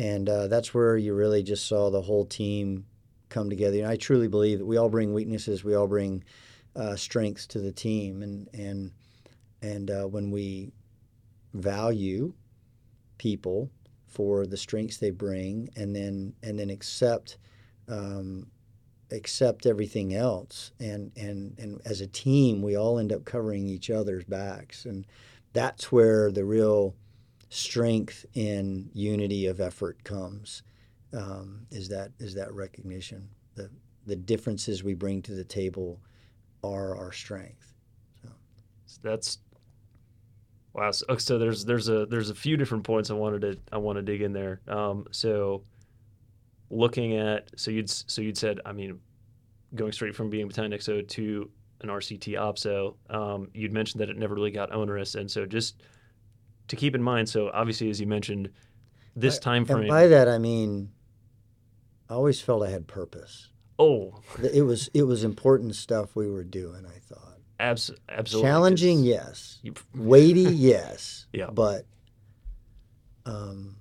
and 0.00 0.28
uh, 0.28 0.46
that's 0.46 0.72
where 0.72 0.96
you 0.96 1.14
really 1.14 1.42
just 1.42 1.66
saw 1.66 1.90
the 1.90 2.00
whole 2.00 2.24
team 2.24 2.86
come 3.28 3.50
together. 3.50 3.78
And 3.78 3.86
I 3.86 3.96
truly 3.96 4.28
believe 4.28 4.58
that 4.58 4.66
we 4.66 4.76
all 4.76 4.88
bring 4.88 5.12
weaknesses, 5.12 5.64
we 5.64 5.74
all 5.74 5.86
bring 5.86 6.24
uh, 6.76 6.96
strengths 6.96 7.46
to 7.48 7.60
the 7.60 7.72
team, 7.72 8.22
and 8.22 8.48
and 8.54 8.92
and 9.62 9.90
uh, 9.90 10.04
when 10.04 10.30
we 10.30 10.72
value 11.54 12.32
people 13.18 13.70
for 14.06 14.46
the 14.46 14.56
strengths 14.56 14.96
they 14.98 15.10
bring, 15.10 15.68
and 15.76 15.94
then 15.94 16.34
and 16.42 16.58
then 16.58 16.70
accept. 16.70 17.38
Um, 17.88 18.46
accept 19.12 19.66
everything 19.66 20.14
else. 20.14 20.72
And, 20.78 21.12
and 21.16 21.56
and 21.58 21.80
as 21.84 22.00
a 22.00 22.06
team 22.06 22.62
we 22.62 22.76
all 22.76 22.98
end 22.98 23.12
up 23.12 23.24
covering 23.24 23.66
each 23.68 23.90
other's 23.90 24.24
backs. 24.24 24.84
And 24.84 25.06
that's 25.52 25.90
where 25.90 26.30
the 26.30 26.44
real 26.44 26.94
strength 27.48 28.24
in 28.34 28.88
unity 28.94 29.46
of 29.46 29.60
effort 29.60 30.02
comes 30.04 30.62
um, 31.12 31.66
is 31.70 31.88
that 31.88 32.12
is 32.18 32.34
that 32.34 32.52
recognition. 32.54 33.28
The 33.54 33.70
the 34.06 34.16
differences 34.16 34.82
we 34.82 34.94
bring 34.94 35.22
to 35.22 35.32
the 35.32 35.44
table 35.44 36.00
are 36.62 36.96
our 36.96 37.12
strength. 37.12 37.74
So, 38.22 38.28
that's 39.02 39.38
wow 40.72 40.90
so, 40.90 41.04
so, 41.16 41.38
there's 41.38 41.64
there's 41.64 41.88
a 41.88 42.06
there's 42.06 42.30
a 42.30 42.34
few 42.34 42.56
different 42.56 42.84
points 42.84 43.10
I 43.10 43.14
wanted 43.14 43.40
to 43.42 43.56
I 43.72 43.78
want 43.78 43.96
to 43.96 44.02
dig 44.02 44.22
in 44.22 44.32
there. 44.32 44.60
Um, 44.68 45.06
so 45.10 45.62
looking 46.70 47.16
at 47.16 47.50
so 47.56 47.70
you'd 47.70 47.90
so 47.90 48.22
you'd 48.22 48.38
said 48.38 48.60
I 48.64 48.72
mean 48.72 49.00
going 49.74 49.92
straight 49.92 50.14
from 50.14 50.30
being 50.30 50.46
battalion 50.48 50.72
XO 50.72 51.06
to 51.08 51.50
an 51.80 51.88
RCT 51.88 52.34
OPSO 52.34 52.94
um, 53.10 53.48
you'd 53.54 53.72
mentioned 53.72 54.00
that 54.00 54.08
it 54.08 54.16
never 54.16 54.34
really 54.34 54.50
got 54.50 54.72
onerous 54.72 55.14
and 55.14 55.30
so 55.30 55.46
just 55.46 55.82
to 56.70 56.76
keep 56.76 56.94
in 56.94 57.02
mind. 57.02 57.28
So 57.28 57.50
obviously, 57.52 57.90
as 57.90 58.00
you 58.00 58.06
mentioned, 58.06 58.50
this 59.14 59.38
time 59.38 59.64
frame. 59.64 59.80
And 59.80 59.88
by 59.88 60.06
that 60.06 60.28
I 60.28 60.38
mean, 60.38 60.90
I 62.08 62.14
always 62.14 62.40
felt 62.40 62.62
I 62.62 62.70
had 62.70 62.86
purpose. 62.86 63.48
Oh, 63.78 64.20
it 64.52 64.62
was 64.62 64.88
it 64.94 65.02
was 65.02 65.24
important 65.24 65.74
stuff 65.74 66.16
we 66.16 66.30
were 66.30 66.44
doing. 66.44 66.86
I 66.86 66.98
thought. 66.98 67.38
Abs- 67.58 67.90
absolutely. 68.08 68.48
Challenging, 68.48 69.02
yes. 69.02 69.58
You... 69.62 69.74
Weighty, 69.94 70.40
yes. 70.54 71.26
yeah. 71.30 71.50
But, 71.52 71.84
um, 73.26 73.76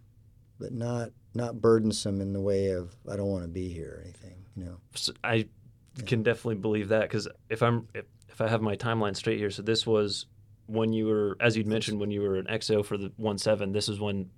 but 0.60 0.74
not 0.74 1.12
not 1.34 1.62
burdensome 1.62 2.22
in 2.22 2.34
the 2.34 2.42
way 2.42 2.72
of 2.72 2.96
I 3.10 3.16
don't 3.16 3.28
want 3.28 3.44
to 3.44 3.50
be 3.50 3.70
here 3.70 3.98
or 3.98 4.02
anything. 4.02 4.46
You 4.56 4.66
know. 4.66 4.78
So 4.96 5.14
I 5.24 5.34
yeah. 5.34 6.06
can 6.06 6.24
definitely 6.24 6.56
believe 6.56 6.90
that 6.90 7.04
because 7.04 7.28
if 7.50 7.62
I'm 7.62 7.88
if, 7.94 8.06
if 8.30 8.42
I 8.42 8.48
have 8.48 8.62
my 8.62 8.76
timeline 8.76 9.16
straight 9.16 9.38
here, 9.38 9.52
so 9.52 9.62
this 9.62 9.86
was 9.86 10.26
when 10.68 10.94
you 10.94 11.08
were, 11.08 11.36
as 11.40 11.58
you'd 11.58 11.68
mentioned, 11.68 12.00
when 12.00 12.12
you 12.12 12.22
were 12.22 12.36
an 12.36 12.46
XO 12.46 12.86
for 12.86 12.98
the 12.98 13.12
one 13.18 13.38
seven, 13.38 13.72
this 13.72 13.90
is 13.90 14.00
when 14.00 14.30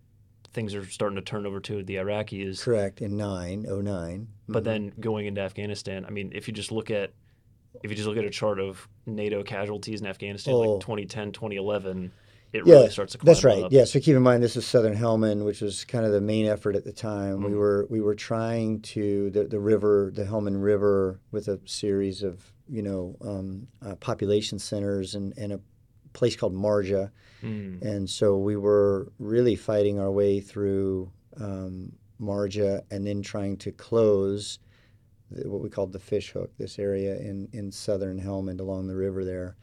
things 0.54 0.76
are 0.76 0.86
starting 0.86 1.16
to 1.16 1.22
turn 1.22 1.46
over 1.46 1.60
to 1.62 1.84
the 1.84 1.96
Iraqis. 1.96 2.62
Correct 2.62 3.02
in 3.02 3.18
nine 3.18 3.66
oh 3.70 3.82
nine. 3.82 4.28
But 4.48 4.64
mm-hmm. 4.64 4.66
then 4.66 4.94
going 5.00 5.26
into 5.26 5.42
Afghanistan, 5.42 6.06
I 6.06 6.10
mean, 6.10 6.32
if 6.34 6.48
you 6.48 6.54
just 6.54 6.72
look 6.72 6.92
at 6.92 7.12
if 7.84 7.90
you 7.90 7.96
just 7.96 8.08
look 8.08 8.18
at 8.18 8.26
a 8.26 8.30
chart 8.30 8.60
of 8.60 8.88
NATO 9.06 9.44
casualties 9.44 10.02
in 10.02 10.08
Afghanistan, 10.08 10.54
oh. 10.54 10.60
like 10.60 10.82
2010, 10.82 11.32
2011, 11.32 12.12
it 12.54 12.64
yeah, 12.66 12.76
really 12.76 12.90
starts 12.90 13.14
to 13.14 13.18
climb 13.18 13.28
That's 13.28 13.44
right. 13.44 13.64
Up. 13.64 13.72
Yeah. 13.72 13.86
So 13.86 14.00
keep 14.00 14.16
in 14.16 14.22
mind, 14.22 14.44
this 14.44 14.58
is 14.58 14.66
Southern 14.66 14.96
Helmand, 14.96 15.46
which 15.46 15.62
was 15.62 15.86
kind 15.86 16.06
of 16.06 16.12
the 16.12 16.22
main 16.22 16.46
effort 16.46 16.76
at 16.76 16.84
the 16.84 16.92
time. 16.92 17.38
Mm-hmm. 17.38 17.46
We 17.46 17.56
were 17.56 17.88
we 17.90 18.02
were 18.02 18.16
trying 18.16 18.82
to 18.82 19.30
the, 19.30 19.46
the 19.46 19.60
river, 19.60 20.12
the 20.14 20.26
Helmand 20.26 20.62
River, 20.62 21.20
with 21.32 21.48
a 21.48 21.60
series 21.66 22.24
of 22.24 22.44
you 22.68 22.82
know 22.82 23.16
um, 23.22 23.68
uh, 23.86 23.96
population 23.96 24.60
centers 24.60 25.16
and, 25.16 25.34
and 25.38 25.54
a 25.54 25.60
place 26.14 26.36
called 26.36 26.54
Marja. 26.54 27.12
Mm. 27.42 27.82
And 27.82 28.10
so 28.10 28.38
we 28.38 28.58
were 28.58 29.12
really 29.20 29.56
fighting 29.56 30.00
our 30.00 30.12
way 30.12 30.40
through 30.42 31.12
um, 31.40 31.94
Marja 32.20 32.82
and 32.92 33.06
then 33.06 33.22
trying 33.22 33.58
to 33.58 33.72
close 33.72 34.60
the, 35.32 35.50
what 35.50 35.62
we 35.62 35.70
called 35.70 35.94
the 35.94 36.00
fish 36.00 36.32
hook, 36.32 36.52
this 36.58 36.78
area 36.78 37.16
in, 37.18 37.48
in 37.54 37.72
southern 37.72 38.20
Helmand 38.20 38.60
along 38.60 38.88
the 38.88 38.96
river 38.96 39.26
there. 39.26 39.56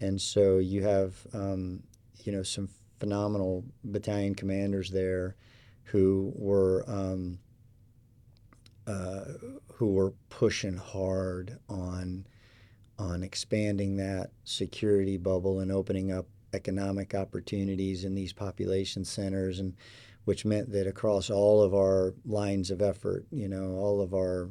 And 0.00 0.20
so 0.20 0.58
you 0.58 0.82
have, 0.82 1.14
um, 1.34 1.82
you 2.26 2.32
know, 2.32 2.42
some 2.42 2.68
phenomenal 2.98 3.64
battalion 3.84 4.34
commanders 4.34 4.90
there 4.90 5.36
who 5.84 6.32
were 6.36 6.84
um, 6.86 7.38
uh, 8.86 9.24
who 9.74 9.92
were 9.92 10.12
pushing 10.28 10.76
hard 10.76 11.58
on 11.68 12.26
on 12.98 13.22
expanding 13.22 13.96
that 13.96 14.30
security 14.44 15.16
bubble 15.16 15.60
and 15.60 15.72
opening 15.72 16.12
up 16.12 16.26
economic 16.52 17.14
opportunities 17.14 18.04
in 18.04 18.14
these 18.14 18.32
population 18.32 19.04
centers 19.04 19.58
and 19.58 19.74
which 20.24 20.44
meant 20.44 20.70
that 20.70 20.86
across 20.86 21.30
all 21.30 21.62
of 21.62 21.74
our 21.74 22.14
lines 22.26 22.70
of 22.70 22.82
effort 22.82 23.24
you 23.30 23.48
know 23.48 23.76
all 23.76 24.00
of 24.00 24.12
our 24.12 24.50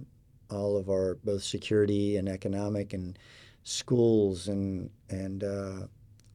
all 0.50 0.78
of 0.78 0.90
our 0.90 1.16
both 1.24 1.44
security 1.44 2.18
and 2.18 2.28
economic 2.28 2.94
and 2.94 3.20
schools 3.64 4.48
and 4.48 4.90
and 5.10 5.44
uh, 5.44 5.82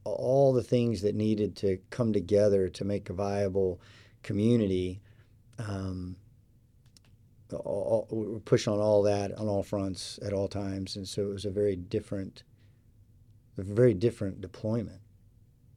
all 0.05 0.53
the 0.53 0.63
things 0.63 1.01
that 1.01 1.15
needed 1.15 1.55
to 1.57 1.79
come 1.89 2.13
together 2.13 2.69
to 2.69 2.85
make 2.85 3.09
a 3.09 3.13
viable 3.13 3.81
community 4.23 5.01
um, 5.59 6.15
all, 7.53 8.07
we 8.09 8.39
push 8.39 8.67
on 8.67 8.79
all 8.79 9.03
that 9.03 9.31
on 9.37 9.47
all 9.47 9.63
fronts 9.63 10.19
at 10.23 10.33
all 10.33 10.47
times, 10.47 10.95
and 10.95 11.07
so 11.07 11.23
it 11.23 11.33
was 11.33 11.45
a 11.45 11.51
very 11.51 11.75
different, 11.75 12.43
a 13.57 13.63
very 13.63 13.93
different 13.93 14.41
deployment 14.41 14.99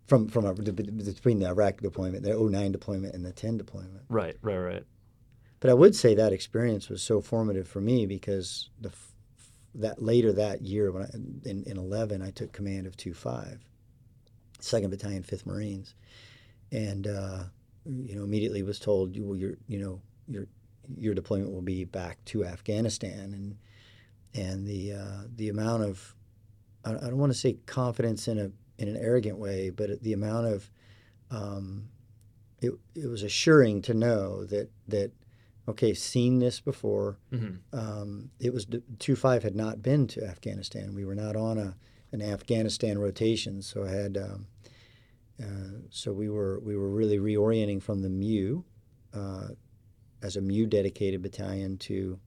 from 0.07 0.29
from 0.29 0.55
between 0.55 1.39
the 1.39 1.47
Iraq 1.47 1.79
deployment, 1.79 2.25
the 2.25 2.39
09 2.39 2.73
deployment, 2.73 3.15
and 3.15 3.25
the 3.25 3.33
10 3.33 3.59
deployment. 3.59 4.03
Right, 4.09 4.37
right, 4.43 4.57
right. 4.59 4.85
But 5.61 5.71
I 5.71 5.75
would 5.75 5.95
say 5.95 6.15
that 6.15 6.33
experience 6.33 6.89
was 6.89 7.03
so 7.03 7.21
formative 7.21 7.69
for 7.69 7.81
me 7.81 8.07
because 8.07 8.71
the 8.81 8.93
that 9.75 10.03
later 10.03 10.33
that 10.33 10.63
year 10.63 10.91
when 10.91 11.03
I, 11.03 11.09
in, 11.49 11.65
in 11.65 11.77
11 11.77 12.23
I 12.23 12.31
took 12.31 12.53
command 12.53 12.87
of 12.87 12.97
2-5, 12.97 13.59
2nd 14.61 14.91
Battalion, 14.91 15.23
5th 15.23 15.47
Marines, 15.47 15.95
and 16.73 17.07
uh, 17.07 17.45
you 17.87 18.17
know 18.17 18.25
immediately 18.25 18.63
was 18.63 18.79
told 18.79 19.17
you 19.17 19.25
well, 19.25 19.37
you're 19.37 19.57
you 19.67 19.79
know 19.79 20.01
you're 20.27 20.47
your 20.97 21.15
deployment 21.15 21.53
will 21.53 21.63
be 21.63 21.85
back 21.85 22.25
to 22.27 22.45
Afghanistan, 22.45 23.33
and 23.33 23.57
and 24.35 24.67
the 24.67 24.93
uh, 24.93 25.23
the 25.37 25.49
amount 25.49 25.85
of 25.85 26.15
I, 26.85 26.91
I 26.91 27.09
don't 27.09 27.19
want 27.19 27.33
to 27.33 27.39
say 27.39 27.59
confidence 27.67 28.29
in 28.29 28.39
a 28.39 28.51
in 28.79 28.89
an 28.89 28.97
arrogant 28.97 29.39
way, 29.39 29.71
but 29.71 30.03
the 30.03 30.13
amount 30.13 30.47
of 30.47 30.71
um, 31.31 31.89
it, 32.61 32.73
it 32.95 33.07
was 33.07 33.23
assuring 33.23 33.83
to 33.83 33.95
know 33.95 34.45
that 34.45 34.71
that 34.89 35.13
okay, 35.69 35.93
seen 35.93 36.39
this 36.39 36.61
before. 36.61 37.19
Mm-hmm. 37.33 37.79
Um, 37.79 38.31
it 38.41 38.53
was 38.53 38.67
two 38.99 39.17
five 39.17 39.43
had 39.43 39.57
not 39.57 39.83
been 39.83 40.07
to 40.09 40.25
Afghanistan. 40.25 40.95
We 40.95 41.05
were 41.05 41.15
not 41.15 41.37
on 41.37 41.59
a 41.59 41.77
an 42.13 42.23
Afghanistan 42.23 42.99
rotation, 42.99 43.63
so 43.63 43.85
I 43.85 43.91
had. 43.91 44.17
Um, 44.17 44.47
uh, 45.41 45.79
so 45.91 46.13
we 46.13 46.29
were 46.29 46.59
we 46.61 46.77
were 46.77 46.89
really 46.89 47.19
reorienting 47.19 47.81
from 47.81 48.03
the 48.03 48.09
MEU 48.09 48.65
uh, 49.15 49.49
as 50.21 50.37
a 50.37 50.41
MEU 50.41 50.67
dedicated 50.67 51.23
battalion 51.23 51.79
to 51.79 52.19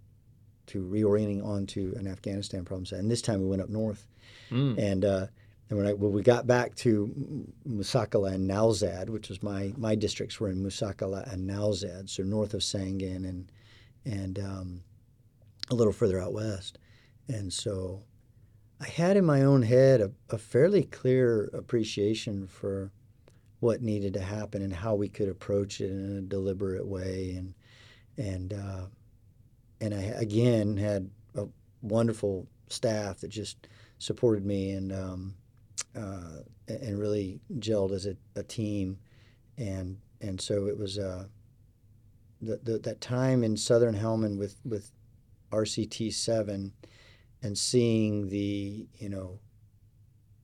to 0.67 0.81
reorienting 0.83 1.45
onto 1.45 1.93
an 1.97 2.07
Afghanistan 2.07 2.63
problem 2.63 2.85
set. 2.85 2.99
And 2.99 3.11
this 3.11 3.21
time 3.21 3.41
we 3.41 3.47
went 3.47 3.61
up 3.61 3.69
north, 3.69 4.07
mm. 4.49 4.77
and 4.77 5.03
uh, 5.03 5.27
and 5.69 5.77
when, 5.77 5.87
I, 5.87 5.93
when 5.93 6.11
we 6.11 6.21
got 6.21 6.47
back 6.47 6.75
to 6.75 7.45
Musakala 7.67 8.33
and 8.33 8.49
Nowzad, 8.49 9.09
which 9.09 9.29
was 9.29 9.43
my 9.43 9.73
my 9.77 9.95
districts 9.95 10.39
were 10.39 10.49
in 10.49 10.63
Musakala 10.63 11.31
and 11.31 11.49
Nowzad, 11.49 12.09
so 12.09 12.23
north 12.23 12.53
of 12.53 12.61
Sangin 12.61 13.27
and 13.27 13.51
and 14.05 14.39
um, 14.39 14.83
a 15.69 15.75
little 15.75 15.93
further 15.93 16.19
out 16.19 16.33
west, 16.33 16.77
and 17.27 17.51
so 17.51 18.03
I 18.81 18.87
had 18.87 19.15
in 19.15 19.25
my 19.25 19.43
own 19.43 19.61
head 19.61 20.01
a, 20.01 20.11
a 20.29 20.37
fairly 20.39 20.83
clear 20.83 21.51
appreciation 21.53 22.47
for 22.47 22.91
what 23.59 23.83
needed 23.83 24.13
to 24.15 24.21
happen 24.21 24.63
and 24.63 24.73
how 24.73 24.95
we 24.95 25.07
could 25.07 25.29
approach 25.29 25.79
it 25.81 25.91
in 25.91 26.17
a 26.17 26.21
deliberate 26.21 26.85
way. 26.85 27.35
And 27.37 27.53
and 28.17 28.53
uh, 28.53 28.85
and 29.79 29.93
I 29.93 30.01
again 30.01 30.77
had 30.77 31.09
a 31.35 31.45
wonderful 31.81 32.47
staff 32.69 33.19
that 33.19 33.29
just 33.29 33.67
supported 33.99 34.45
me 34.45 34.71
and 34.71 34.91
um, 34.91 35.35
uh, 35.95 36.39
and 36.67 36.99
really 36.99 37.39
gelled 37.59 37.91
as 37.91 38.07
a, 38.07 38.15
a, 38.35 38.43
team, 38.43 38.97
and 39.57 39.97
and 40.21 40.39
so 40.39 40.67
it 40.67 40.77
was 40.77 40.97
uh, 40.97 41.25
the, 42.41 42.59
the, 42.63 42.79
that 42.79 43.01
time 43.01 43.43
in 43.43 43.55
Southern 43.57 43.95
Helmand 43.95 44.37
with 44.37 44.55
with 44.65 44.91
RCT 45.51 46.13
seven, 46.13 46.73
and 47.43 47.57
seeing 47.57 48.29
the 48.29 48.87
you 48.97 49.09
know 49.09 49.39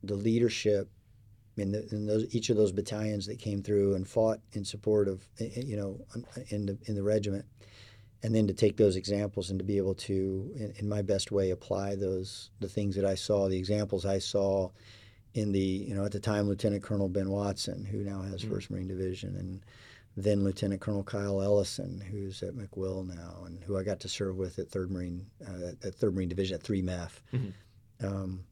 the 0.04 0.16
leadership 0.16 0.90
in, 1.58 1.72
the, 1.72 1.88
in 1.92 2.06
those 2.06 2.34
each 2.36 2.50
of 2.50 2.58
those 2.58 2.72
battalions 2.72 3.26
that 3.26 3.40
came 3.40 3.62
through 3.62 3.96
and 3.96 4.08
fought 4.08 4.40
in 4.54 4.64
support 4.64 5.08
of 5.08 5.28
you 5.38 5.76
know 5.76 6.00
in 6.50 6.66
the 6.66 6.78
in 6.86 6.96
the 6.96 7.04
regiment 7.04 7.46
and 8.24 8.34
then 8.34 8.48
to 8.48 8.54
take 8.54 8.78
those 8.78 8.96
examples 8.96 9.50
and 9.50 9.60
to 9.60 9.66
be 9.66 9.78
able 9.78 9.94
to, 9.94 10.52
in, 10.56 10.74
in, 10.78 10.90
my 10.90 11.02
best 11.02 11.32
way, 11.32 11.52
apply 11.52 11.96
those 11.96 12.50
the 12.60 12.68
things 12.68 12.96
that 12.96 13.06
I 13.06 13.16
saw, 13.16 13.48
the 13.48 13.58
examples 13.58 14.06
I 14.06 14.20
saw 14.20 14.72
in 15.34 15.52
the 15.52 15.60
you 15.60 15.94
know 15.94 16.04
at 16.04 16.12
the 16.12 16.20
time 16.20 16.48
Lieutenant 16.48 16.84
Colonel 16.84 17.10
Ben 17.10 17.30
Watson, 17.30 17.86
who 17.86 18.00
now 18.00 18.22
has 18.24 18.42
mm-hmm. 18.42 18.54
First 18.54 18.72
Marine 18.72 18.88
Division, 18.88 19.36
and 19.36 19.62
then 20.18 20.44
Lieutenant 20.44 20.82
Colonel 20.82 21.04
Kyle 21.04 21.42
Ellison, 21.42 22.02
who's 22.02 22.42
at 22.44 22.56
MCWL 22.56 23.08
now, 23.08 23.44
and 23.46 23.64
who 23.64 23.78
I 23.78 23.84
got 23.84 24.00
to 24.02 24.10
serve 24.10 24.36
with 24.36 24.60
at 24.60 24.68
Third 24.70 24.92
Marine 24.92 25.28
uh, 25.48 25.72
at 25.84 25.96
Third 25.96 26.16
Marine 26.16 26.28
Division 26.28 26.56
at 26.56 26.64
Three 26.64 26.82
MEF. 26.82 27.12
Mm-hmm. 27.34 28.06
Um, 28.06 28.44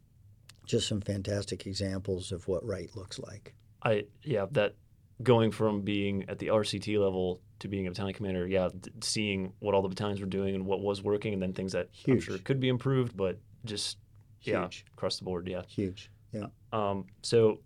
just 0.65 0.87
some 0.87 1.01
fantastic 1.01 1.65
examples 1.67 2.31
of 2.31 2.47
what 2.47 2.65
right 2.65 2.89
looks 2.95 3.19
like. 3.19 3.53
I 3.83 4.05
yeah 4.23 4.45
that 4.51 4.75
going 5.23 5.51
from 5.51 5.81
being 5.81 6.25
at 6.27 6.39
the 6.39 6.47
RCT 6.47 6.99
level 6.99 7.41
to 7.59 7.67
being 7.67 7.87
a 7.87 7.89
battalion 7.89 8.13
commander, 8.13 8.47
yeah, 8.47 8.69
seeing 9.01 9.53
what 9.59 9.73
all 9.73 9.81
the 9.81 9.87
battalions 9.89 10.19
were 10.19 10.27
doing 10.27 10.55
and 10.55 10.65
what 10.65 10.81
was 10.81 11.01
working, 11.01 11.33
and 11.33 11.41
then 11.41 11.53
things 11.53 11.71
that 11.71 11.89
Huge. 11.91 12.15
I'm 12.15 12.21
sure 12.21 12.37
could 12.39 12.59
be 12.59 12.69
improved, 12.69 13.15
but 13.15 13.39
just 13.63 13.97
Huge. 14.39 14.53
yeah, 14.53 14.93
across 14.93 15.17
the 15.17 15.25
board, 15.25 15.47
yeah. 15.47 15.61
Huge. 15.67 16.11
Yeah. 16.31 16.47
Um, 16.73 17.05
so, 17.21 17.61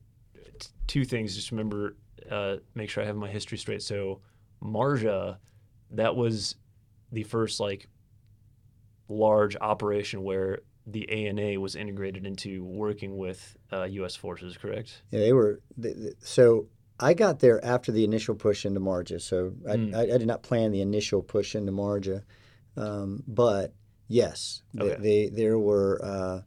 t- 0.60 0.70
two 0.88 1.06
things. 1.06 1.36
Just 1.36 1.52
remember, 1.52 1.96
uh, 2.29 2.58
make 2.75 2.89
sure 2.89 3.03
I 3.03 3.05
have 3.05 3.15
my 3.15 3.29
history 3.29 3.58
straight. 3.58 3.82
So, 3.82 4.21
Marja, 4.62 5.38
that 5.91 6.15
was 6.15 6.55
the 7.12 7.23
first 7.23 7.60
like 7.60 7.88
large 9.08 9.55
operation 9.60 10.23
where 10.23 10.60
the 10.86 11.10
ANA 11.10 11.60
was 11.60 11.75
integrated 11.75 12.25
into 12.25 12.63
working 12.63 13.17
with 13.17 13.58
uh, 13.71 13.84
U.S. 13.84 14.15
forces, 14.15 14.58
correct? 14.58 15.01
Yeah, 15.12 15.19
they 15.19 15.34
were. 15.34 15.62
They, 15.77 15.93
they, 15.93 16.13
so 16.21 16.67
I 16.99 17.13
got 17.13 17.39
there 17.39 17.63
after 17.63 17.91
the 17.91 18.03
initial 18.03 18.36
push 18.36 18.65
into 18.65 18.79
Marja, 18.79 19.21
so 19.21 19.53
I, 19.67 19.75
mm. 19.75 19.95
I, 19.95 20.01
I 20.01 20.17
did 20.17 20.27
not 20.27 20.43
plan 20.43 20.71
the 20.71 20.82
initial 20.82 21.21
push 21.21 21.55
into 21.55 21.71
Marja, 21.71 22.23
um, 22.75 23.23
but 23.27 23.73
yes, 24.08 24.63
okay. 24.79 24.95
they, 24.95 25.01
they, 25.01 25.29
there 25.29 25.60
were 25.60 25.99
uh, 26.03 26.41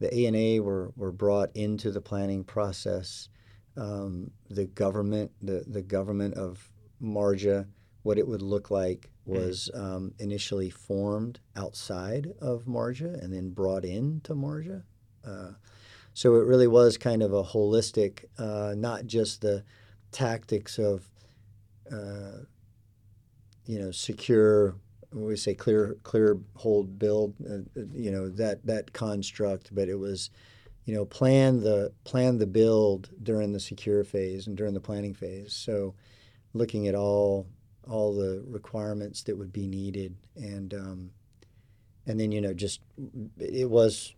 the 0.00 0.26
ANA 0.26 0.62
were 0.62 0.92
were 0.96 1.12
brought 1.12 1.50
into 1.54 1.90
the 1.90 2.00
planning 2.00 2.44
process. 2.44 3.28
Um, 3.76 4.30
the 4.50 4.66
government, 4.66 5.32
the 5.42 5.64
the 5.66 5.82
government 5.82 6.34
of 6.34 6.70
Marja, 7.02 7.66
what 8.02 8.18
it 8.18 8.26
would 8.26 8.42
look 8.42 8.70
like 8.70 9.10
was 9.26 9.70
mm. 9.74 9.80
um, 9.80 10.14
initially 10.18 10.70
formed 10.70 11.40
outside 11.56 12.32
of 12.40 12.64
Marja 12.66 13.22
and 13.22 13.32
then 13.32 13.50
brought 13.50 13.84
into 13.84 14.34
Marja. 14.34 14.82
Uh, 15.26 15.52
so 16.12 16.36
it 16.36 16.46
really 16.46 16.68
was 16.68 16.96
kind 16.96 17.22
of 17.22 17.32
a 17.32 17.42
holistic, 17.42 18.26
uh, 18.38 18.74
not 18.76 19.06
just 19.06 19.40
the 19.40 19.64
tactics 20.12 20.78
of, 20.78 21.10
uh, 21.90 22.44
you 23.66 23.78
know, 23.78 23.90
secure. 23.90 24.76
We 25.12 25.36
say 25.36 25.54
clear, 25.54 25.96
clear, 26.02 26.38
hold, 26.56 26.98
build. 26.98 27.34
Uh, 27.40 27.80
you 27.92 28.10
know 28.10 28.28
that 28.30 28.66
that 28.66 28.92
construct, 28.92 29.74
but 29.74 29.88
it 29.88 29.98
was, 29.98 30.30
you 30.84 30.94
know, 30.94 31.04
plan 31.04 31.60
the 31.60 31.92
plan 32.04 32.38
the 32.38 32.46
build 32.46 33.10
during 33.22 33.52
the 33.52 33.60
secure 33.60 34.04
phase 34.04 34.46
and 34.46 34.56
during 34.56 34.74
the 34.74 34.80
planning 34.80 35.14
phase. 35.14 35.52
So, 35.52 35.94
looking 36.52 36.88
at 36.88 36.94
all 36.94 37.46
all 37.88 38.14
the 38.14 38.42
requirements 38.46 39.22
that 39.24 39.36
would 39.36 39.52
be 39.52 39.66
needed, 39.66 40.16
and 40.36 40.74
um, 40.74 41.10
and 42.06 42.18
then 42.18 42.32
you 42.32 42.40
know 42.40 42.54
just 42.54 42.80
it 43.38 43.68
was 43.68 44.14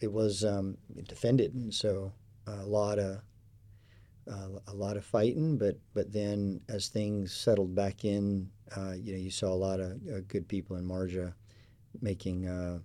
it 0.00 0.12
was 0.12 0.44
um, 0.44 0.76
defended, 1.08 1.54
and 1.54 1.72
so 1.72 2.12
a 2.46 2.64
lot 2.64 2.98
of 2.98 3.20
uh, 4.30 4.48
a 4.66 4.74
lot 4.74 4.96
of 4.96 5.04
fighting, 5.04 5.56
but 5.56 5.76
but 5.94 6.12
then 6.12 6.60
as 6.68 6.88
things 6.88 7.32
settled 7.32 7.74
back 7.74 8.04
in, 8.04 8.50
uh, 8.76 8.92
you 8.92 9.12
know, 9.12 9.18
you 9.18 9.30
saw 9.30 9.52
a 9.52 9.54
lot 9.54 9.80
of 9.80 9.92
uh, 9.92 10.20
good 10.28 10.48
people 10.48 10.76
in 10.76 10.84
Marja 10.84 11.32
making, 12.00 12.46
uh, 12.46 12.78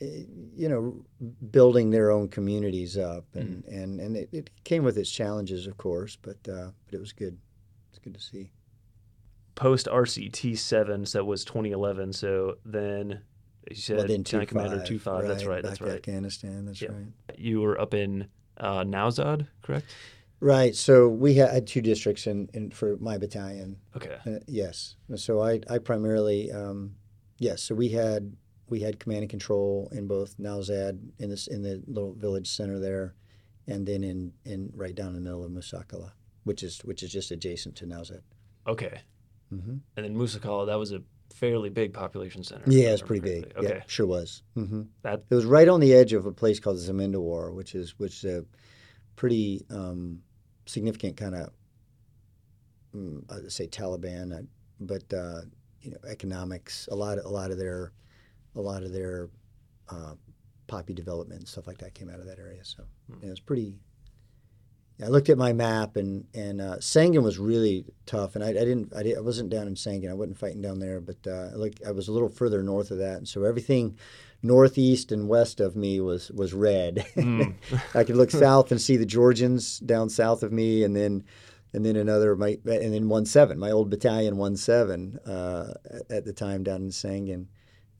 you 0.00 0.68
know, 0.68 1.04
building 1.50 1.90
their 1.90 2.10
own 2.10 2.28
communities 2.28 2.96
up, 2.96 3.24
and 3.34 3.64
mm-hmm. 3.64 3.74
and 3.74 4.00
and 4.00 4.16
it, 4.16 4.28
it, 4.32 4.50
came 4.64 4.82
with 4.82 4.96
its 4.96 5.10
challenges, 5.10 5.66
of 5.66 5.76
course, 5.76 6.16
but 6.16 6.36
uh, 6.48 6.70
but 6.86 6.94
it 6.94 7.00
was 7.00 7.12
good. 7.12 7.36
It's 7.90 7.98
good 7.98 8.14
to 8.14 8.20
see. 8.20 8.50
Post 9.54 9.86
RCT 9.86 10.56
seven, 10.56 11.04
so 11.04 11.18
that 11.18 11.24
was 11.24 11.44
2011. 11.44 12.14
So 12.14 12.56
then 12.64 13.20
you 13.68 13.76
said 13.76 13.98
well, 13.98 14.06
then 14.06 14.24
two 14.24 14.46
Commander 14.46 14.82
two 14.84 14.98
five. 14.98 15.22
Right, 15.22 15.28
that's 15.28 15.44
right. 15.44 15.62
That's 15.62 15.80
right. 15.80 15.92
Afghanistan. 15.92 16.64
That's 16.64 16.80
yeah. 16.80 16.88
right. 16.92 17.38
You 17.38 17.60
were 17.60 17.78
up 17.78 17.92
in 17.92 18.28
uh, 18.56 18.84
Nowzad, 18.84 19.46
correct? 19.62 19.86
Right. 20.40 20.74
So 20.74 21.08
we 21.08 21.34
had 21.34 21.66
two 21.66 21.82
districts 21.82 22.26
in, 22.26 22.48
in 22.54 22.70
for 22.70 22.96
my 22.98 23.18
battalion. 23.18 23.76
Okay. 23.94 24.16
Uh, 24.26 24.38
yes. 24.46 24.96
So 25.16 25.42
I, 25.42 25.60
I 25.68 25.76
primarily 25.78 26.50
um, 26.50 26.94
yes. 27.38 27.62
So 27.62 27.74
we 27.74 27.90
had 27.90 28.34
we 28.70 28.80
had 28.80 28.98
command 29.00 29.22
and 29.22 29.30
control 29.30 29.88
in 29.92 30.06
both 30.06 30.38
Nowzad 30.38 30.98
in 31.18 31.28
this 31.28 31.46
in 31.48 31.62
the 31.62 31.82
little 31.86 32.14
village 32.14 32.48
center 32.48 32.78
there, 32.78 33.14
and 33.66 33.86
then 33.86 34.02
in, 34.02 34.32
in 34.44 34.72
right 34.74 34.94
down 34.94 35.08
in 35.08 35.14
the 35.14 35.20
middle 35.20 35.44
of 35.44 35.50
Musakala, 35.50 36.12
which 36.44 36.62
is 36.62 36.78
which 36.80 37.02
is 37.02 37.12
just 37.12 37.30
adjacent 37.30 37.76
to 37.76 37.86
Nowzad. 37.86 38.22
Okay. 38.66 39.00
Mm-hmm. 39.52 39.76
And 39.96 40.06
then 40.06 40.14
Musakala, 40.14 40.66
that 40.68 40.78
was 40.78 40.92
a 40.92 41.02
fairly 41.34 41.70
big 41.70 41.92
population 41.92 42.44
center. 42.44 42.64
Yeah, 42.66 42.90
it's 42.90 43.02
pretty 43.02 43.20
big. 43.20 43.52
Okay, 43.56 43.76
yeah, 43.76 43.82
sure 43.86 44.06
was. 44.06 44.42
Mm-hmm. 44.56 44.82
That 45.02 45.24
it 45.28 45.34
was 45.34 45.44
right 45.44 45.68
on 45.68 45.80
the 45.80 45.92
edge 45.92 46.12
of 46.12 46.26
a 46.26 46.32
place 46.32 46.60
called 46.60 46.76
Zamindawar, 46.76 47.52
which 47.52 47.74
is 47.74 47.98
which 47.98 48.24
is 48.24 48.24
a 48.24 48.44
pretty 49.16 49.64
um, 49.70 50.20
significant 50.66 51.16
kind 51.16 51.34
of 51.34 51.50
mm, 52.94 53.22
I'd 53.30 53.50
say 53.50 53.66
Taliban, 53.66 54.38
uh, 54.38 54.42
but 54.80 55.12
uh, 55.12 55.42
you 55.82 55.90
know 55.90 55.98
economics. 56.08 56.88
A 56.92 56.94
lot 56.94 57.18
a 57.18 57.28
lot 57.28 57.50
of 57.50 57.58
their 57.58 57.92
a 58.56 58.60
lot 58.60 58.82
of 58.82 58.92
their 58.92 59.30
uh, 59.88 60.14
poppy 60.66 60.94
development 60.94 61.40
and 61.40 61.48
stuff 61.48 61.66
like 61.66 61.78
that 61.78 61.94
came 61.94 62.08
out 62.08 62.20
of 62.20 62.26
that 62.26 62.38
area. 62.38 62.64
So 62.64 62.84
mm. 63.10 63.22
it 63.22 63.30
was 63.30 63.40
pretty 63.40 63.76
I 65.02 65.08
looked 65.08 65.30
at 65.30 65.38
my 65.38 65.52
map 65.52 65.96
and 65.96 66.26
and 66.34 66.60
uh, 66.60 66.76
Sangin 66.76 67.22
was 67.22 67.38
really 67.38 67.84
tough, 68.06 68.34
and 68.34 68.44
I, 68.44 68.48
I 68.48 68.52
didn't 68.52 68.92
I, 68.94 69.02
did, 69.02 69.16
I 69.16 69.20
wasn't 69.20 69.50
down 69.50 69.66
in 69.66 69.74
Sangin. 69.74 70.10
I 70.10 70.14
wasn't 70.14 70.38
fighting 70.38 70.60
down 70.60 70.78
there, 70.78 71.00
but 71.00 71.26
uh, 71.26 71.50
like 71.54 71.80
I 71.86 71.92
was 71.92 72.08
a 72.08 72.12
little 72.12 72.28
further 72.28 72.62
north 72.62 72.90
of 72.90 72.98
that, 72.98 73.16
and 73.16 73.28
so 73.28 73.44
everything 73.44 73.96
northeast 74.42 75.12
and 75.12 75.28
west 75.28 75.60
of 75.60 75.76
me 75.76 76.00
was 76.00 76.30
was 76.30 76.52
red. 76.52 77.06
Mm. 77.16 77.54
I 77.94 78.04
could 78.04 78.16
look 78.16 78.30
south 78.30 78.70
and 78.70 78.80
see 78.80 78.96
the 78.96 79.06
Georgians 79.06 79.78
down 79.78 80.10
south 80.10 80.42
of 80.42 80.52
me, 80.52 80.84
and 80.84 80.94
then 80.94 81.24
and 81.72 81.84
then 81.84 81.96
another 81.96 82.36
my 82.36 82.58
and 82.66 82.92
then 82.92 83.08
one 83.08 83.24
seven, 83.24 83.58
my 83.58 83.70
old 83.70 83.90
battalion 83.90 84.36
one 84.36 84.56
seven 84.56 85.18
uh, 85.26 85.72
at 86.10 86.24
the 86.24 86.32
time 86.32 86.62
down 86.62 86.82
in 86.82 86.90
Sangin. 86.90 87.46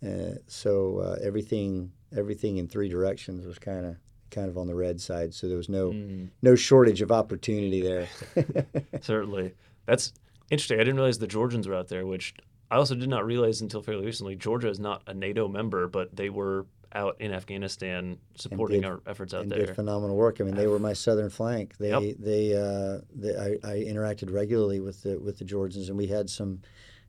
Uh, 0.04 0.36
so 0.46 0.98
uh, 0.98 1.16
everything 1.22 1.92
everything 2.16 2.56
in 2.56 2.66
three 2.66 2.88
directions 2.88 3.46
was 3.46 3.58
kind 3.58 3.86
of 3.86 3.96
kind 4.30 4.48
of 4.48 4.56
on 4.56 4.66
the 4.66 4.74
red 4.74 5.00
side, 5.00 5.34
so 5.34 5.48
there 5.48 5.56
was 5.56 5.68
no 5.68 5.90
mm. 5.90 6.28
no 6.42 6.54
shortage 6.54 7.02
of 7.02 7.12
opportunity 7.12 7.80
there. 7.82 8.08
Certainly, 9.00 9.54
that's 9.86 10.12
Interesting. 10.50 10.80
I 10.80 10.84
didn't 10.84 10.96
realize 10.96 11.18
the 11.18 11.28
Georgians 11.28 11.68
were 11.68 11.76
out 11.76 11.88
there, 11.88 12.04
which 12.04 12.34
I 12.70 12.76
also 12.76 12.96
did 12.96 13.08
not 13.08 13.24
realize 13.24 13.60
until 13.60 13.82
fairly 13.82 14.04
recently. 14.04 14.34
Georgia 14.34 14.68
is 14.68 14.80
not 14.80 15.02
a 15.06 15.14
NATO 15.14 15.46
member, 15.48 15.86
but 15.86 16.14
they 16.14 16.28
were 16.28 16.66
out 16.92 17.16
in 17.20 17.32
Afghanistan 17.32 18.18
supporting 18.34 18.80
did, 18.80 18.90
our 18.90 19.00
efforts 19.06 19.32
out 19.32 19.42
and 19.42 19.52
there. 19.52 19.66
Did 19.66 19.76
phenomenal 19.76 20.16
work. 20.16 20.40
I 20.40 20.44
mean, 20.44 20.56
they 20.56 20.66
were 20.66 20.80
my 20.80 20.92
southern 20.92 21.30
flank. 21.30 21.76
They 21.78 21.90
Yep. 21.90 22.16
they, 22.18 22.56
uh, 22.56 23.00
they 23.14 23.36
I, 23.36 23.70
I 23.70 23.76
interacted 23.84 24.32
regularly 24.32 24.80
with 24.80 25.02
the 25.04 25.20
with 25.20 25.38
the 25.38 25.44
Georgians, 25.44 25.88
and 25.88 25.96
we 25.96 26.08
had 26.08 26.28
some 26.28 26.62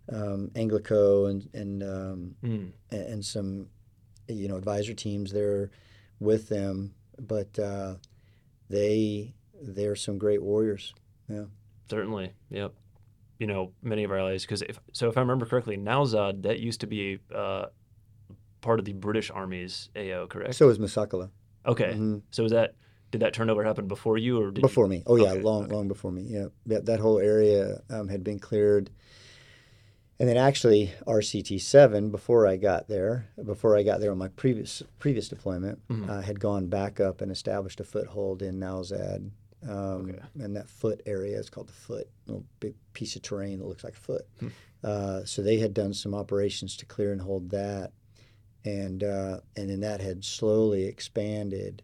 um, 0.09 0.51
Anglico 0.55 1.29
and 1.29 1.49
and 1.53 1.83
um, 1.83 2.35
Mm. 2.43 2.71
and, 2.91 3.25
some 3.25 3.67
you 4.27 4.47
know 4.47 4.55
advisor 4.57 4.93
teams 4.93 5.31
there 5.31 5.71
with 6.19 6.49
them. 6.49 6.93
But 7.19 7.57
uh, 7.59 7.95
they 8.69 9.33
they're 9.61 9.95
some 9.95 10.17
great 10.17 10.41
warriors. 10.41 10.93
Yeah, 11.29 11.45
Certainly, 11.89 12.33
yep. 12.49 12.73
You 13.39 13.47
know, 13.47 13.71
many 13.81 14.03
of 14.03 14.11
our 14.11 14.19
allies, 14.19 14.43
because 14.43 14.61
if 14.61 14.79
so, 14.93 15.07
if 15.09 15.17
I 15.17 15.21
remember 15.21 15.45
correctly, 15.45 15.77
Nowzad 15.77 16.43
that 16.43 16.59
used 16.59 16.81
to 16.81 16.87
be 16.87 17.19
uh, 17.33 17.65
part 18.61 18.79
of 18.79 18.85
the 18.85 18.93
British 18.93 19.31
Army's 19.31 19.89
AO, 19.95 20.27
correct? 20.27 20.55
So 20.55 20.67
was 20.67 20.77
Masakala. 20.77 21.29
okay, 21.65 21.93
Mhm. 21.93 22.21
so 22.31 22.45
is 22.45 22.51
that 22.51 22.75
did 23.11 23.21
that 23.21 23.33
turnover 23.33 23.63
happen 23.63 23.87
before 23.87 24.17
you, 24.17 24.39
or 24.41 24.51
Before 24.51 24.87
me. 24.87 25.03
Oh 25.05 25.15
yeah, 25.15 25.31
Okay, 25.33 25.41
long 25.41 25.63
okay. 25.65 25.73
long 25.73 25.87
before 25.87 26.11
me. 26.11 26.23
Yeah, 26.23 26.47
that 26.67 26.85
that 26.85 26.99
whole 26.99 27.19
area 27.19 27.81
um, 27.89 28.07
had 28.07 28.23
been 28.23 28.39
cleared. 28.39 28.89
And 30.19 30.29
then 30.29 30.37
actually 30.37 30.91
RCT 31.07 31.59
seven 31.61 32.11
before 32.11 32.45
I 32.45 32.55
got 32.57 32.87
there, 32.87 33.27
before 33.43 33.75
I 33.75 33.81
got 33.83 33.99
there 33.99 34.11
on 34.11 34.19
my 34.19 34.27
previous 34.27 34.83
previous 34.99 35.27
deployment, 35.27 35.79
Mhm. 35.87 36.09
uh, 36.09 36.21
had 36.21 36.39
gone 36.39 36.67
back 36.67 36.99
up 36.99 37.21
and 37.21 37.31
established 37.31 37.79
a 37.79 37.83
foothold 37.83 38.41
in 38.43 38.59
Nowzad. 38.59 39.31
Um, 39.67 40.09
Okay. 40.09 40.19
And 40.39 40.55
that 40.55 40.67
foot 40.69 41.01
area 41.05 41.39
is 41.39 41.49
called 41.49 41.67
the 41.69 41.73
foot, 41.73 42.07
a 42.27 42.31
little 42.31 42.45
big 42.59 42.75
piece 42.93 43.15
of 43.15 43.21
terrain 43.23 43.59
that 43.59 43.65
looks 43.67 43.83
like 43.83 43.93
a 43.93 43.99
foot. 43.99 44.27
Hmm. 44.39 44.47
Uh, 44.83 45.25
so 45.25 45.41
they 45.41 45.57
had 45.57 45.73
done 45.73 45.93
some 45.93 46.13
operations 46.15 46.75
to 46.77 46.85
clear 46.85 47.11
and 47.11 47.21
hold 47.21 47.49
that, 47.51 47.91
and 48.65 49.03
uh, 49.03 49.39
and 49.55 49.69
then 49.69 49.79
that 49.81 50.01
had 50.01 50.23
slowly 50.23 50.85
expanded 50.85 51.81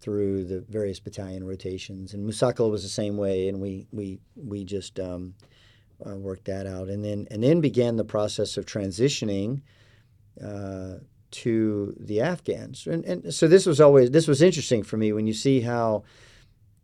through 0.00 0.44
the 0.44 0.60
various 0.60 1.00
battalion 1.00 1.44
rotations. 1.44 2.14
And 2.14 2.22
Musa 2.24 2.52
Qala 2.52 2.70
was 2.70 2.82
the 2.82 2.88
same 2.88 3.16
way, 3.18 3.48
and 3.48 3.60
we 3.60 3.86
we 3.92 4.20
we 4.36 4.64
just 4.64 4.98
um, 5.00 5.34
uh, 6.04 6.16
worked 6.16 6.44
that 6.46 6.66
out, 6.66 6.88
and 6.88 7.04
then 7.04 7.26
and 7.30 7.42
then 7.42 7.60
began 7.60 7.96
the 7.96 8.04
process 8.04 8.56
of 8.56 8.66
transitioning 8.66 9.62
uh, 10.42 10.94
to 11.30 11.94
the 11.98 12.20
Afghans. 12.20 12.86
And 12.86 13.04
and 13.04 13.34
so 13.34 13.48
this 13.48 13.66
was 13.66 13.80
always 13.80 14.10
this 14.10 14.28
was 14.28 14.42
interesting 14.42 14.82
for 14.82 14.96
me 14.96 15.12
when 15.12 15.26
you 15.26 15.34
see 15.34 15.60
how 15.60 16.04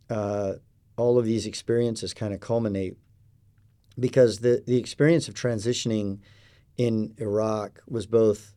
uh, 0.09 0.53
all 0.97 1.17
of 1.17 1.25
these 1.25 1.45
experiences 1.45 2.13
kind 2.13 2.33
of 2.33 2.39
culminate, 2.39 2.97
because 3.99 4.39
the 4.39 4.63
the 4.65 4.77
experience 4.77 5.27
of 5.27 5.33
transitioning 5.33 6.19
in 6.77 7.13
Iraq 7.17 7.81
was 7.87 8.05
both 8.05 8.53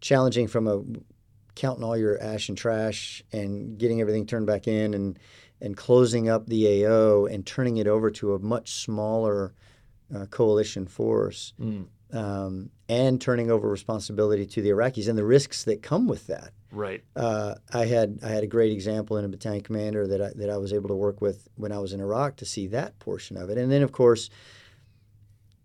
challenging 0.00 0.46
from 0.46 0.68
a 0.68 0.82
counting 1.54 1.82
all 1.82 1.96
your 1.96 2.22
ash 2.22 2.48
and 2.48 2.58
trash 2.58 3.24
and 3.32 3.78
getting 3.78 4.00
everything 4.00 4.26
turned 4.26 4.46
back 4.46 4.68
in 4.68 4.94
and 4.94 5.18
and 5.60 5.76
closing 5.76 6.28
up 6.28 6.46
the 6.46 6.84
AO 6.84 7.24
and 7.24 7.46
turning 7.46 7.78
it 7.78 7.86
over 7.86 8.10
to 8.10 8.34
a 8.34 8.38
much 8.38 8.72
smaller 8.72 9.54
uh, 10.14 10.26
coalition 10.26 10.86
force 10.86 11.52
Mm, 11.60 11.86
um, 12.12 12.70
and 12.88 13.20
turning 13.20 13.50
over 13.50 13.68
responsibility 13.68 14.46
to 14.46 14.62
the 14.62 14.68
Iraqis 14.70 15.08
and 15.08 15.18
the 15.18 15.24
risks 15.24 15.64
that 15.64 15.82
come 15.82 16.06
with 16.06 16.28
that. 16.28 16.52
right? 16.70 17.02
Uh, 17.16 17.54
I 17.72 17.86
had 17.86 18.20
I 18.22 18.28
had 18.28 18.44
a 18.44 18.46
great 18.46 18.72
example 18.72 19.16
in 19.16 19.24
a 19.24 19.28
battalion 19.28 19.62
commander 19.62 20.06
that 20.06 20.20
I, 20.22 20.30
that 20.36 20.50
I 20.50 20.56
was 20.56 20.72
able 20.72 20.88
to 20.88 20.94
work 20.94 21.20
with 21.20 21.48
when 21.56 21.72
I 21.72 21.78
was 21.78 21.92
in 21.92 22.00
Iraq 22.00 22.36
to 22.36 22.44
see 22.44 22.68
that 22.68 22.98
portion 23.00 23.36
of 23.36 23.50
it, 23.50 23.58
and 23.58 23.70
then 23.72 23.82
of 23.82 23.92
course 23.92 24.30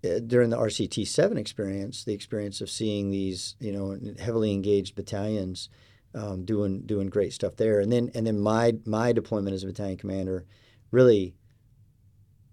uh, 0.03 0.19
during 0.25 0.49
the 0.49 0.57
RCT 0.57 1.07
seven 1.07 1.37
experience, 1.37 2.03
the 2.03 2.13
experience 2.13 2.59
of 2.61 2.69
seeing 2.69 3.11
these 3.11 3.55
you 3.59 3.71
know 3.71 3.97
heavily 4.19 4.51
engaged 4.51 4.95
battalions 4.95 5.69
um, 6.15 6.43
doing 6.43 6.81
doing 6.81 7.07
great 7.07 7.33
stuff 7.33 7.55
there, 7.55 7.79
and 7.79 7.91
then 7.91 8.09
and 8.15 8.25
then 8.25 8.39
my 8.39 8.73
my 8.85 9.11
deployment 9.11 9.53
as 9.53 9.63
a 9.63 9.67
battalion 9.67 9.97
commander, 9.97 10.45
really 10.89 11.35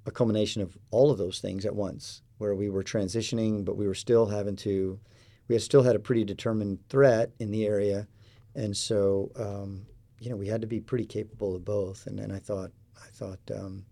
a 0.09 0.13
culmination 0.13 0.63
of 0.63 0.77
all 0.91 1.11
of 1.11 1.19
those 1.19 1.41
things 1.41 1.65
at 1.65 1.75
once, 1.75 2.23
where 2.39 2.55
we 2.55 2.69
were 2.69 2.83
transitioning, 2.83 3.65
but 3.65 3.77
we 3.77 3.87
were 3.87 3.95
still 3.95 4.27
having 4.27 4.57
to, 4.57 4.99
we 5.47 5.55
had 5.55 5.63
still 5.63 5.83
had 5.83 5.97
a 5.97 6.01
pretty 6.01 6.25
determined 6.25 6.79
threat 6.89 7.31
in 7.39 7.51
the 7.51 7.67
area, 7.67 8.09
and 8.55 8.77
so 8.77 9.31
um, 9.37 9.87
you 10.21 10.31
know 10.31 10.37
we 10.37 10.49
had 10.49 10.61
to 10.61 10.67
be 10.67 10.81
pretty 10.81 11.07
capable 11.07 11.55
of 11.55 11.65
both. 11.65 12.07
And 12.07 12.19
then 12.19 12.33
I 12.33 12.39
thought 12.39 12.71
I 12.97 13.09
thought 13.13 13.39
um, 13.55 13.85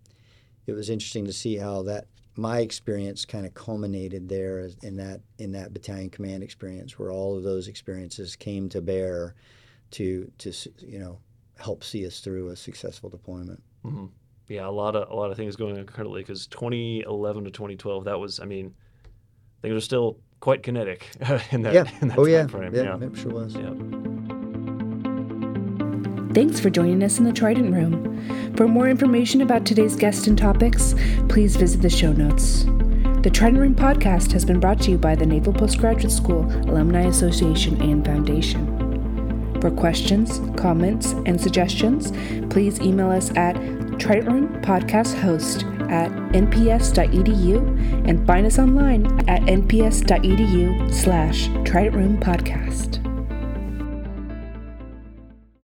it 0.65 0.73
was 0.73 0.89
interesting 0.89 1.25
to 1.25 1.33
see 1.33 1.55
how 1.55 1.83
that 1.83 2.07
my 2.35 2.59
experience 2.59 3.25
kind 3.25 3.45
of 3.45 3.53
culminated 3.53 4.29
there 4.29 4.69
in 4.83 4.97
that 4.97 5.21
in 5.39 5.51
that 5.53 5.73
battalion 5.73 6.09
command 6.09 6.43
experience, 6.43 6.97
where 6.99 7.11
all 7.11 7.37
of 7.37 7.43
those 7.43 7.67
experiences 7.67 8.35
came 8.35 8.69
to 8.69 8.81
bear 8.81 9.35
to 9.91 10.31
to 10.39 10.51
you 10.79 10.99
know 10.99 11.19
help 11.57 11.83
see 11.83 12.05
us 12.05 12.19
through 12.19 12.49
a 12.49 12.55
successful 12.55 13.09
deployment. 13.09 13.61
hmm 13.83 14.05
Yeah, 14.47 14.67
a 14.67 14.71
lot 14.71 14.95
of 14.95 15.09
a 15.09 15.13
lot 15.13 15.29
of 15.29 15.37
things 15.37 15.55
going 15.55 15.77
on 15.77 15.85
currently 15.85 16.21
because 16.21 16.47
2011 16.47 17.43
to 17.45 17.51
2012, 17.51 18.05
that 18.05 18.19
was, 18.19 18.39
I 18.39 18.45
mean, 18.45 18.73
things 19.61 19.75
are 19.75 19.81
still 19.81 20.19
quite 20.39 20.63
kinetic 20.63 21.09
in 21.51 21.63
that. 21.63 21.73
yeah. 21.73 21.83
In 22.01 22.09
that 22.09 22.17
oh 22.17 22.25
yeah. 22.25 22.47
frame. 22.47 22.73
yeah. 22.73 22.97
yeah. 22.97 23.07
It 23.07 23.17
sure 23.17 23.31
was. 23.31 23.55
Yeah. 23.55 23.73
Thanks 26.33 26.59
for 26.59 26.69
joining 26.69 27.01
us 27.03 27.17
in 27.17 27.25
the 27.25 27.33
Trident 27.33 27.73
Room. 27.73 28.55
For 28.55 28.67
more 28.67 28.87
information 28.87 29.41
about 29.41 29.65
today's 29.65 29.95
guest 29.95 30.27
and 30.27 30.37
topics, 30.37 30.93
please 31.29 31.55
visit 31.55 31.81
the 31.81 31.89
show 31.89 32.13
notes. 32.13 32.65
The 33.23 33.31
Trident 33.33 33.59
Room 33.59 33.75
podcast 33.75 34.31
has 34.33 34.45
been 34.45 34.59
brought 34.59 34.79
to 34.81 34.91
you 34.91 34.97
by 34.97 35.15
the 35.15 35.25
Naval 35.25 35.51
Postgraduate 35.51 36.11
School 36.11 36.45
Alumni 36.69 37.07
Association 37.07 37.81
and 37.81 38.05
Foundation. 38.05 38.77
For 39.59 39.71
questions, 39.71 40.39
comments, 40.55 41.13
and 41.25 41.41
suggestions, 41.41 42.11
please 42.53 42.79
email 42.79 43.09
us 43.09 43.35
at 43.35 43.55
Room 44.05 44.61
Podcast 44.61 45.19
Host 45.21 45.63
at 45.89 46.11
nps.edu 46.33 48.07
and 48.07 48.25
find 48.27 48.45
us 48.45 48.59
online 48.59 49.05
at 49.29 49.41
nps.edu 49.43 50.93
slash 50.93 51.47
Trident 51.65 51.95
Room 51.95 52.17
Podcast. 52.19 53.06